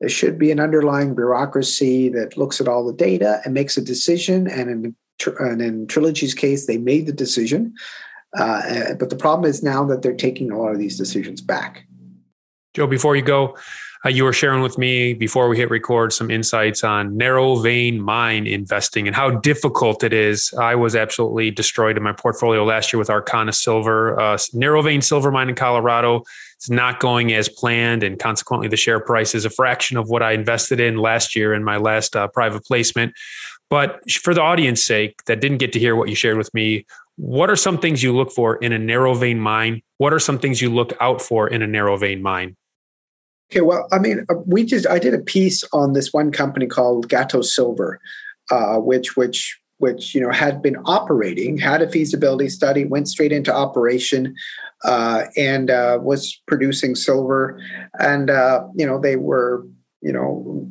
There 0.00 0.10
should 0.10 0.38
be 0.38 0.50
an 0.50 0.60
underlying 0.60 1.14
bureaucracy 1.14 2.10
that 2.10 2.36
looks 2.36 2.60
at 2.60 2.68
all 2.68 2.86
the 2.86 2.92
data 2.92 3.40
and 3.44 3.54
makes 3.54 3.78
a 3.78 3.82
decision, 3.82 4.46
and 4.46 4.94
and 5.38 5.62
in 5.62 5.86
Trilogy's 5.86 6.34
case, 6.34 6.66
they 6.66 6.78
made 6.78 7.06
the 7.06 7.12
decision. 7.12 7.74
Uh, 8.38 8.62
eh, 8.66 8.94
but 8.94 9.10
the 9.10 9.16
problem 9.16 9.48
is 9.48 9.62
now 9.62 9.84
that 9.84 10.02
they're 10.02 10.14
taking 10.14 10.50
a 10.50 10.58
lot 10.58 10.72
of 10.72 10.78
these 10.78 10.98
decisions 10.98 11.40
back. 11.40 11.86
Joe, 12.74 12.86
before 12.86 13.16
you 13.16 13.22
go, 13.22 13.56
uh, 14.04 14.08
you 14.08 14.24
were 14.24 14.32
sharing 14.32 14.62
with 14.62 14.78
me 14.78 15.14
before 15.14 15.48
we 15.48 15.56
hit 15.56 15.70
record 15.70 16.12
some 16.12 16.30
insights 16.30 16.84
on 16.84 17.16
narrow 17.16 17.56
vein 17.56 18.00
mine 18.00 18.46
investing 18.46 19.06
and 19.06 19.16
how 19.16 19.30
difficult 19.30 20.04
it 20.04 20.12
is. 20.12 20.52
I 20.60 20.74
was 20.74 20.94
absolutely 20.94 21.50
destroyed 21.50 21.96
in 21.96 22.02
my 22.02 22.12
portfolio 22.12 22.64
last 22.64 22.92
year 22.92 22.98
with 22.98 23.08
Aurcana 23.08 23.54
Silver, 23.54 24.18
uh, 24.20 24.38
narrow 24.52 24.82
vein 24.82 25.00
silver 25.00 25.32
mine 25.32 25.48
in 25.48 25.54
Colorado. 25.54 26.22
It's 26.56 26.70
not 26.70 27.00
going 27.00 27.32
as 27.34 27.48
planned, 27.48 28.02
and 28.02 28.18
consequently, 28.18 28.68
the 28.68 28.76
share 28.76 29.00
price 29.00 29.34
is 29.34 29.44
a 29.44 29.50
fraction 29.50 29.96
of 29.96 30.08
what 30.08 30.22
I 30.22 30.32
invested 30.32 30.80
in 30.80 30.96
last 30.96 31.36
year 31.36 31.52
in 31.52 31.64
my 31.64 31.76
last 31.76 32.16
uh, 32.16 32.28
private 32.28 32.64
placement. 32.64 33.12
But 33.68 34.10
for 34.10 34.32
the 34.32 34.42
audience 34.42 34.82
sake 34.82 35.24
that 35.24 35.40
didn't 35.40 35.58
get 35.58 35.72
to 35.72 35.78
hear 35.78 35.96
what 35.96 36.08
you 36.08 36.14
shared 36.14 36.38
with 36.38 36.52
me, 36.54 36.86
what 37.16 37.50
are 37.50 37.56
some 37.56 37.78
things 37.78 38.02
you 38.02 38.14
look 38.14 38.30
for 38.30 38.56
in 38.56 38.72
a 38.72 38.78
narrow 38.78 39.14
vein 39.14 39.40
mine? 39.40 39.82
What 39.98 40.12
are 40.12 40.18
some 40.18 40.38
things 40.38 40.60
you 40.60 40.70
look 40.70 40.92
out 41.00 41.20
for 41.20 41.48
in 41.48 41.62
a 41.62 41.66
narrow 41.66 41.96
vein 41.96 42.22
mine? 42.22 42.56
Okay, 43.50 43.60
well, 43.60 43.88
I 43.92 43.98
mean, 43.98 44.26
uh, 44.28 44.34
we 44.44 44.64
just 44.64 44.86
I 44.86 44.98
did 44.98 45.14
a 45.14 45.18
piece 45.18 45.64
on 45.72 45.92
this 45.92 46.12
one 46.12 46.32
company 46.32 46.66
called 46.66 47.08
Gatos 47.08 47.54
Silver, 47.54 48.00
uh, 48.50 48.76
which 48.76 49.16
which 49.16 49.58
which 49.78 50.14
you 50.14 50.20
know 50.20 50.30
had 50.30 50.62
been 50.62 50.76
operating, 50.84 51.56
had 51.56 51.80
a 51.80 51.88
feasibility 51.88 52.48
study, 52.48 52.84
went 52.84 53.08
straight 53.08 53.32
into 53.32 53.54
operation, 53.54 54.34
uh, 54.84 55.24
and 55.36 55.70
uh, 55.70 55.98
was 56.02 56.40
producing 56.46 56.94
silver, 56.94 57.60
and 58.00 58.30
uh, 58.30 58.64
you 58.74 58.86
know 58.86 59.00
they 59.00 59.16
were 59.16 59.64
you 60.02 60.12
know 60.12 60.68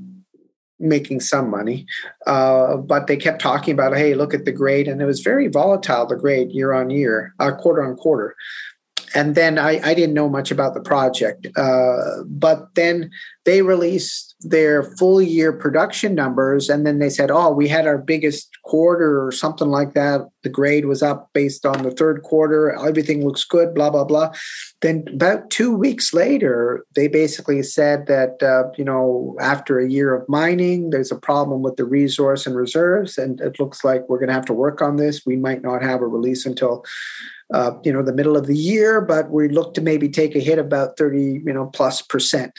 making 0.80 1.20
some 1.20 1.50
money. 1.50 1.86
Uh, 2.28 2.78
but 2.78 3.08
they 3.08 3.16
kept 3.18 3.42
talking 3.42 3.74
about, 3.74 3.96
hey, 3.96 4.14
look 4.14 4.34
at 4.34 4.46
the 4.46 4.52
grade. 4.52 4.88
And 4.88 5.02
it 5.02 5.06
was 5.06 5.22
very 5.22 5.48
volatile, 5.48 6.06
the 6.06 6.16
grade 6.16 6.52
year 6.52 6.74
on 6.74 6.90
year, 6.90 7.34
uh, 7.40 7.52
quarter 7.52 7.84
on 7.84 7.96
quarter 7.96 8.36
and 9.16 9.34
then 9.34 9.58
I, 9.58 9.80
I, 9.84 9.94
didn't 9.94 10.14
know 10.14 10.28
much 10.28 10.52
about 10.52 10.74
the 10.74 10.82
project. 10.82 11.48
Uh, 11.56 12.24
but 12.26 12.76
then 12.76 13.10
they 13.46 13.62
released 13.62 14.36
their 14.42 14.84
full 14.84 15.22
year 15.22 15.54
production 15.54 16.14
numbers, 16.16 16.70
and 16.70 16.86
then 16.86 17.00
they 17.00 17.10
said, 17.10 17.32
"Oh, 17.32 17.52
we 17.52 17.68
had 17.68 17.88
our 17.88 17.98
biggest 17.98 18.50
quarter 18.64 19.26
or 19.26 19.32
something 19.32 19.70
like 19.70 19.94
that. 19.94 20.22
The 20.44 20.50
grade 20.50 20.86
was 20.86 21.02
up 21.02 21.30
based 21.34 21.66
on 21.66 21.84
the 21.84 21.92
third 21.92 22.24
quarter. 22.24 22.76
Everything 22.76 23.24
looks 23.24 23.46
good." 23.46 23.74
Blah 23.74 23.90
blah 23.90 24.04
blah. 24.04 24.32
Then 24.82 25.06
about 25.14 25.50
two 25.50 25.76
weeks 25.76 26.14
later, 26.14 26.86
they 26.96 27.08
basically 27.08 27.64
said 27.64 28.08
that 28.08 28.44
uh, 28.44 28.70
you 28.78 28.84
know 28.84 29.36
after 29.40 29.80
a 29.80 29.90
year 29.90 30.14
of 30.14 30.28
mining, 30.28 30.90
there's 30.90 31.12
a 31.12 31.20
problem 31.20 31.62
with 31.62 31.78
the 31.78 31.86
resource 31.86 32.46
and 32.46 32.56
reserves, 32.56 33.18
and 33.18 33.40
it 33.40 33.60
looks 33.60 33.84
like 33.84 34.08
we're 34.10 34.20
going 34.20 34.30
to 34.30 34.34
have 34.34 34.46
to 34.46 34.54
work 34.54 34.82
on 34.82 34.98
this. 34.98 35.26
We 35.26 35.38
might 35.38 35.62
not 35.62 35.82
have 35.82 36.02
a 36.02 36.08
release 36.08 36.46
until 36.46 36.84
uh, 37.54 37.72
you 37.84 37.94
know, 37.94 38.02
the 38.02 38.14
middle 38.14 38.38
of 38.38 38.48
the 38.48 38.58
year, 38.58 39.02
but 39.02 39.30
we 39.30 39.48
look 39.48 39.74
to 39.76 39.82
maybe 39.82 40.10
take 40.10 40.36
a 40.36 40.40
hit 40.40 40.58
about 40.58 40.98
30, 40.98 41.42
you 41.46 41.54
know, 41.54 41.68
plus 41.68 42.02
percent 42.02 42.58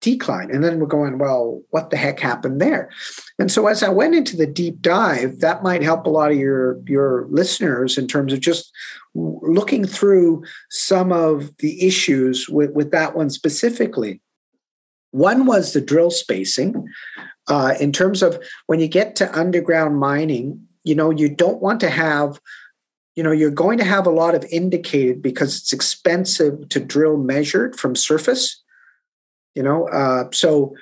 decline. 0.00 0.50
And 0.50 0.62
then 0.62 0.78
we're 0.78 0.86
going, 0.86 1.18
well, 1.18 1.62
what 1.70 1.90
the 1.90 1.96
heck 1.96 2.20
happened 2.20 2.60
there? 2.60 2.90
And 3.38 3.50
so 3.50 3.66
as 3.66 3.82
I 3.82 3.88
went 3.88 4.14
into 4.14 4.36
the 4.36 4.46
deep 4.46 4.80
dive, 4.80 5.40
that 5.40 5.62
might 5.62 5.82
help 5.82 6.06
a 6.06 6.10
lot 6.10 6.30
of 6.30 6.36
your 6.36 6.78
your 6.86 7.26
listeners 7.30 7.98
in 7.98 8.06
terms 8.06 8.32
of 8.32 8.40
just 8.40 8.70
looking 9.14 9.86
through 9.86 10.44
some 10.70 11.12
of 11.12 11.56
the 11.58 11.86
issues 11.86 12.48
with, 12.48 12.70
with 12.72 12.90
that 12.92 13.16
one 13.16 13.30
specifically. 13.30 14.20
One 15.12 15.46
was 15.46 15.72
the 15.72 15.80
drill 15.80 16.10
spacing. 16.10 16.86
Uh, 17.48 17.74
in 17.80 17.92
terms 17.92 18.22
of 18.22 18.38
when 18.66 18.80
you 18.80 18.88
get 18.88 19.16
to 19.16 19.38
underground 19.38 19.98
mining, 19.98 20.60
you 20.84 20.94
know, 20.94 21.10
you 21.10 21.28
don't 21.28 21.62
want 21.62 21.80
to 21.80 21.90
have 21.90 22.40
you 23.16 23.22
know 23.22 23.32
you're 23.32 23.50
going 23.50 23.78
to 23.78 23.84
have 23.84 24.06
a 24.06 24.10
lot 24.10 24.34
of 24.34 24.44
indicated 24.50 25.20
because 25.20 25.56
it's 25.56 25.72
expensive 25.72 26.68
to 26.68 26.78
drill 26.78 27.16
measured 27.16 27.74
from 27.76 27.96
surface 27.96 28.62
you 29.54 29.62
know 29.62 29.88
uh, 29.88 30.24
so 30.32 30.74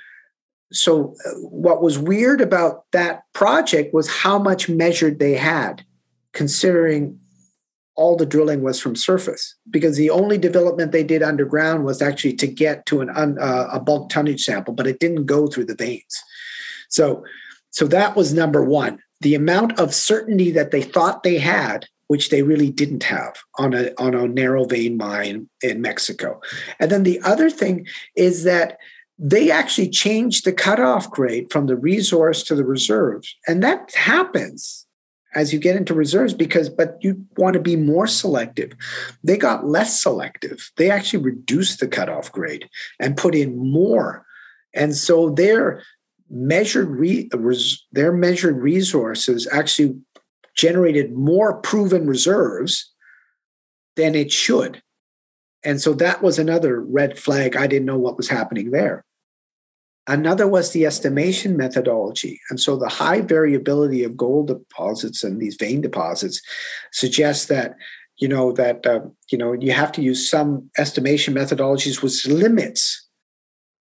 so 0.73 1.15
uh, 1.25 1.31
what 1.39 1.83
was 1.83 1.99
weird 1.99 2.41
about 2.41 2.85
that 2.93 3.23
project 3.33 3.95
was 3.95 4.11
how 4.11 4.39
much 4.39 4.69
measured 4.69 5.19
they 5.19 5.35
had 5.35 5.85
considering 6.33 7.19
all 7.97 8.17
the 8.17 8.27
drilling 8.27 8.63
was 8.63 8.81
from 8.81 8.97
surface 8.97 9.55
because 9.71 9.97
the 9.97 10.11
only 10.11 10.37
development 10.37 10.91
they 10.91 11.05
did 11.05 11.23
underground 11.23 11.85
was 11.85 12.03
actually 12.03 12.35
to 12.35 12.47
get 12.49 12.85
to 12.87 13.01
an 13.01 13.11
un, 13.11 13.39
uh, 13.41 13.69
a 13.73 13.79
bulk 13.79 14.11
tonnage 14.11 14.45
sample 14.45 14.75
but 14.75 14.87
it 14.87 14.99
didn't 14.99 15.27
go 15.27 15.47
through 15.47 15.65
the 15.65 15.77
veins. 15.77 16.23
So 16.89 17.25
so 17.71 17.87
that 17.89 18.15
was 18.15 18.33
number 18.33 18.65
one. 18.65 19.01
The 19.21 19.35
amount 19.35 19.81
of 19.81 19.95
certainty 19.95 20.53
that 20.53 20.71
they 20.71 20.83
thought 20.83 21.23
they 21.23 21.39
had 21.39 21.87
which 22.09 22.31
they 22.31 22.43
really 22.43 22.71
didn't 22.71 23.03
have 23.03 23.37
on 23.59 23.75
a 23.75 23.91
on 23.99 24.15
a 24.15 24.29
narrow 24.29 24.65
vein 24.65 24.97
mine 24.97 25.49
in 25.63 25.81
Mexico. 25.81 26.41
And 26.79 26.91
then 26.91 27.03
the 27.03 27.21
other 27.23 27.51
thing 27.51 27.87
is 28.17 28.45
that 28.45 28.79
they 29.19 29.51
actually 29.51 29.89
changed 29.89 30.45
the 30.45 30.53
cutoff 30.53 31.11
grade 31.11 31.51
from 31.51 31.67
the 31.67 31.77
resource 31.77 32.43
to 32.45 32.55
the 32.55 32.65
reserves. 32.65 33.35
And 33.47 33.63
that 33.63 33.95
happens 33.95 34.87
as 35.35 35.53
you 35.53 35.59
get 35.59 35.77
into 35.77 35.95
reserves 35.95 36.33
because, 36.33 36.69
but 36.69 36.97
you 37.01 37.25
want 37.37 37.55
to 37.55 37.61
be 37.61 37.77
more 37.77 38.07
selective. 38.07 38.73
They 39.23 39.37
got 39.37 39.67
less 39.67 40.01
selective. 40.01 40.71
They 40.77 40.91
actually 40.91 41.23
reduced 41.23 41.81
the 41.81 41.89
cutoff 41.89 42.31
grade 42.31 42.69
and 43.01 43.17
put 43.17 43.35
in 43.35 43.57
more. 43.57 44.25
And 44.75 44.97
so 44.97 45.31
their 45.31 45.83
measured 46.31 46.89
re, 46.89 47.29
their 47.93 48.13
measured 48.13 48.59
resources 48.59 49.47
actually 49.53 49.97
generated 50.57 51.13
more 51.13 51.61
proven 51.61 52.07
reserves 52.07 52.93
than 53.97 54.15
it 54.15 54.33
should. 54.33 54.83
And 55.65 55.81
so 55.81 55.95
that 55.95 56.23
was 56.23 56.39
another 56.39 56.81
red 56.81 57.19
flag. 57.19 57.57
I 57.57 57.67
didn't 57.67 57.87
know 57.87 57.99
what 57.99 58.17
was 58.17 58.29
happening 58.29 58.71
there. 58.71 59.05
Another 60.07 60.47
was 60.47 60.73
the 60.73 60.85
estimation 60.85 61.57
methodology. 61.57 62.39
And 62.51 62.61
so 62.61 62.77
the 62.77 62.91
high 62.91 63.23
variability 63.23 64.05
of 64.05 64.17
gold 64.17 64.49
deposits 64.49 65.25
and 65.25 65.41
these 65.41 65.57
vein 65.57 65.81
deposits 65.81 66.43
suggests 66.93 67.47
that, 67.47 67.77
you 68.19 68.29
know, 68.29 68.53
that, 68.53 68.87
uh, 68.87 69.01
you 69.31 69.39
know, 69.39 69.55
you 69.55 69.73
have 69.73 69.93
to 69.93 70.03
use 70.03 70.29
some 70.29 70.71
estimation 70.77 71.35
methodologies 71.35 72.03
which 72.03 72.27
limits 72.27 73.09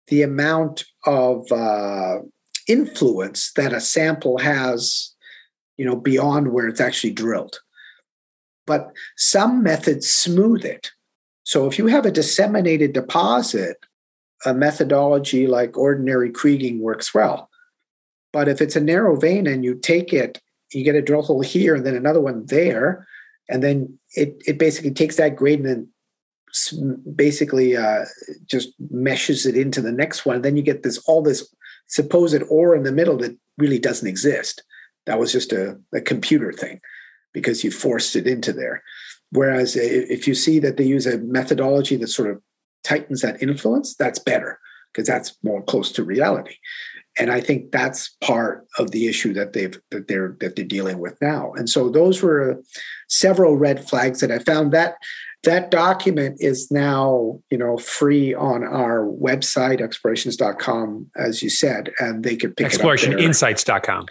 the 0.07 0.21
amount 0.21 0.85
of 1.05 1.51
uh, 1.51 2.19
influence 2.67 3.51
that 3.57 3.73
a 3.73 3.81
sample 3.81 4.37
has, 4.37 5.12
you 5.77 5.85
know, 5.85 5.95
beyond 5.95 6.51
where 6.51 6.67
it's 6.67 6.81
actually 6.81 7.13
drilled. 7.13 7.59
But 8.65 8.91
some 9.17 9.63
methods 9.63 10.07
smooth 10.07 10.63
it. 10.63 10.91
So 11.43 11.67
if 11.67 11.77
you 11.77 11.87
have 11.87 12.05
a 12.05 12.11
disseminated 12.11 12.93
deposit, 12.93 13.77
a 14.45 14.53
methodology 14.53 15.47
like 15.47 15.77
ordinary 15.77 16.31
kriging 16.31 16.79
works 16.79 17.13
well. 17.13 17.49
But 18.31 18.47
if 18.47 18.61
it's 18.61 18.75
a 18.75 18.81
narrow 18.81 19.15
vein 19.15 19.47
and 19.47 19.63
you 19.63 19.75
take 19.75 20.13
it, 20.13 20.41
you 20.71 20.83
get 20.83 20.95
a 20.95 21.01
drill 21.01 21.21
hole 21.21 21.41
here 21.41 21.75
and 21.75 21.85
then 21.85 21.95
another 21.95 22.21
one 22.21 22.45
there, 22.47 23.07
and 23.49 23.61
then 23.61 23.99
it, 24.15 24.41
it 24.47 24.57
basically 24.57 24.91
takes 24.91 25.17
that 25.17 25.35
grade 25.35 25.59
and 25.59 25.67
then 25.67 25.89
basically 27.15 27.75
uh, 27.75 28.05
just 28.45 28.69
meshes 28.89 29.45
it 29.45 29.57
into 29.57 29.81
the 29.81 29.91
next 29.91 30.25
one. 30.25 30.41
Then 30.41 30.55
you 30.55 30.63
get 30.63 30.83
this 30.83 30.97
all 30.99 31.21
this 31.21 31.53
supposed 31.87 32.41
ore 32.49 32.75
in 32.75 32.83
the 32.83 32.91
middle 32.91 33.17
that 33.17 33.37
really 33.57 33.79
doesn't 33.79 34.07
exist. 34.07 34.63
That 35.05 35.19
was 35.19 35.31
just 35.31 35.51
a, 35.51 35.77
a 35.93 36.01
computer 36.01 36.51
thing 36.51 36.79
because 37.33 37.63
you 37.63 37.71
forced 37.71 38.15
it 38.15 38.27
into 38.27 38.53
there. 38.53 38.83
Whereas 39.31 39.75
if 39.75 40.27
you 40.27 40.35
see 40.35 40.59
that 40.59 40.77
they 40.77 40.83
use 40.83 41.07
a 41.07 41.17
methodology 41.17 41.95
that 41.97 42.07
sort 42.07 42.29
of 42.29 42.41
tightens 42.83 43.21
that 43.21 43.41
influence, 43.41 43.95
that's 43.95 44.19
better 44.19 44.59
because 44.93 45.07
that's 45.07 45.35
more 45.43 45.63
close 45.63 45.91
to 45.93 46.03
reality. 46.03 46.55
And 47.17 47.31
I 47.31 47.41
think 47.41 47.71
that's 47.71 48.15
part 48.21 48.65
of 48.77 48.91
the 48.91 49.07
issue 49.07 49.33
that 49.33 49.53
they've 49.53 49.79
that 49.91 50.07
they're 50.07 50.35
that 50.39 50.55
they're 50.55 50.65
dealing 50.65 50.99
with 50.99 51.19
now. 51.21 51.53
And 51.53 51.69
so 51.69 51.89
those 51.89 52.21
were 52.21 52.61
several 53.07 53.55
red 53.55 53.87
flags 53.87 54.19
that 54.21 54.31
I 54.31 54.39
found 54.39 54.71
that 54.71 54.95
that 55.43 55.71
document 55.71 56.37
is 56.39 56.71
now 56.71 57.39
you 57.49 57.57
know 57.57 57.77
free 57.77 58.33
on 58.33 58.63
our 58.63 59.05
website 59.05 59.81
explorations.com 59.81 61.09
as 61.15 61.43
you 61.43 61.49
said 61.49 61.91
and 61.99 62.23
they 62.23 62.35
could 62.35 62.55
pick 62.55 62.67
up 62.67 62.71
explorationinsights.com 62.71 64.05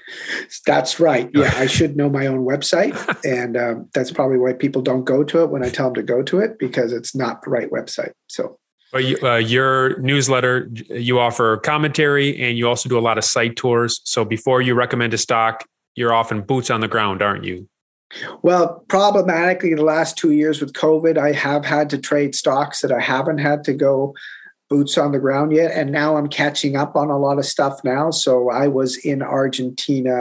that's 0.66 1.00
right. 1.00 1.30
Yeah 1.34 1.52
i 1.56 1.66
should 1.66 1.96
know 1.96 2.08
my 2.08 2.26
own 2.26 2.44
website 2.44 2.94
and 3.24 3.56
um, 3.56 3.88
that's 3.94 4.10
probably 4.10 4.38
why 4.38 4.52
people 4.52 4.82
don't 4.82 5.04
go 5.04 5.24
to 5.24 5.42
it 5.42 5.50
when 5.50 5.64
i 5.64 5.68
tell 5.68 5.86
them 5.86 5.94
to 5.94 6.02
go 6.02 6.22
to 6.22 6.38
it 6.38 6.58
because 6.58 6.92
it's 6.92 7.14
not 7.14 7.42
the 7.42 7.50
right 7.50 7.70
website 7.70 8.12
so. 8.28 8.58
Uh, 8.94 9.36
your 9.36 9.98
newsletter, 10.00 10.68
you 10.90 11.18
offer 11.18 11.56
commentary 11.56 12.38
and 12.42 12.58
you 12.58 12.68
also 12.68 12.90
do 12.90 12.98
a 12.98 13.00
lot 13.00 13.16
of 13.16 13.24
site 13.24 13.56
tours. 13.56 14.02
So 14.04 14.22
before 14.22 14.60
you 14.60 14.74
recommend 14.74 15.14
a 15.14 15.18
stock, 15.18 15.64
you're 15.94 16.12
often 16.12 16.42
boots 16.42 16.68
on 16.70 16.80
the 16.80 16.88
ground, 16.88 17.22
aren't 17.22 17.44
you? 17.44 17.68
Well, 18.42 18.84
problematically, 18.88 19.74
the 19.74 19.84
last 19.84 20.18
two 20.18 20.32
years 20.32 20.60
with 20.60 20.72
COVID, 20.72 21.18
I 21.18 21.32
have 21.32 21.64
had 21.64 21.90
to 21.90 21.98
trade 21.98 22.34
stocks 22.34 22.80
that 22.80 22.92
I 22.92 23.00
haven't 23.00 23.38
had 23.38 23.64
to 23.64 23.72
go 23.72 24.14
boots 24.72 24.96
on 24.96 25.12
the 25.12 25.18
ground 25.18 25.52
yet. 25.52 25.70
And 25.70 25.92
now 25.92 26.16
I'm 26.16 26.28
catching 26.28 26.76
up 26.76 26.96
on 26.96 27.10
a 27.10 27.18
lot 27.18 27.38
of 27.38 27.44
stuff 27.44 27.84
now. 27.84 28.10
So 28.10 28.48
I 28.48 28.68
was 28.68 28.96
in 28.96 29.20
Argentina 29.20 30.14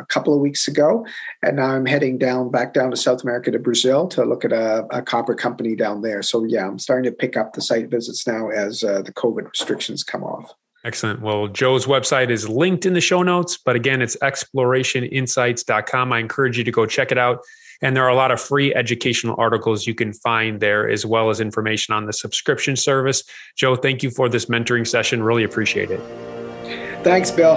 a 0.00 0.04
couple 0.06 0.34
of 0.34 0.40
weeks 0.40 0.66
ago, 0.66 1.06
and 1.44 1.54
now 1.54 1.66
I'm 1.66 1.86
heading 1.86 2.18
down 2.18 2.50
back 2.50 2.74
down 2.74 2.90
to 2.90 2.96
South 2.96 3.22
America 3.22 3.52
to 3.52 3.58
Brazil 3.60 4.08
to 4.08 4.24
look 4.24 4.44
at 4.44 4.52
a, 4.52 4.84
a 4.90 5.00
copper 5.00 5.36
company 5.36 5.76
down 5.76 6.02
there. 6.02 6.22
So 6.22 6.42
yeah, 6.42 6.66
I'm 6.66 6.80
starting 6.80 7.08
to 7.08 7.16
pick 7.16 7.36
up 7.36 7.52
the 7.52 7.62
site 7.62 7.88
visits 7.88 8.26
now 8.26 8.48
as 8.48 8.82
uh, 8.82 9.02
the 9.02 9.12
COVID 9.12 9.48
restrictions 9.48 10.02
come 10.02 10.24
off. 10.24 10.52
Excellent. 10.84 11.20
Well, 11.22 11.48
Joe's 11.48 11.86
website 11.86 12.28
is 12.30 12.46
linked 12.46 12.84
in 12.84 12.92
the 12.92 13.00
show 13.00 13.22
notes, 13.22 13.56
but 13.56 13.74
again, 13.74 14.02
it's 14.02 14.16
explorationinsights.com. 14.16 16.12
I 16.12 16.18
encourage 16.18 16.58
you 16.58 16.64
to 16.64 16.70
go 16.70 16.84
check 16.84 17.10
it 17.10 17.16
out. 17.16 17.40
And 17.80 17.96
there 17.96 18.04
are 18.04 18.10
a 18.10 18.14
lot 18.14 18.30
of 18.30 18.40
free 18.40 18.74
educational 18.74 19.34
articles 19.38 19.86
you 19.86 19.94
can 19.94 20.12
find 20.12 20.60
there, 20.60 20.88
as 20.88 21.04
well 21.04 21.30
as 21.30 21.40
information 21.40 21.94
on 21.94 22.06
the 22.06 22.12
subscription 22.12 22.76
service. 22.76 23.24
Joe, 23.56 23.76
thank 23.76 24.02
you 24.02 24.10
for 24.10 24.28
this 24.28 24.46
mentoring 24.46 24.86
session. 24.86 25.22
Really 25.22 25.44
appreciate 25.44 25.90
it. 25.90 26.00
Thanks, 27.02 27.30
Bill. 27.30 27.56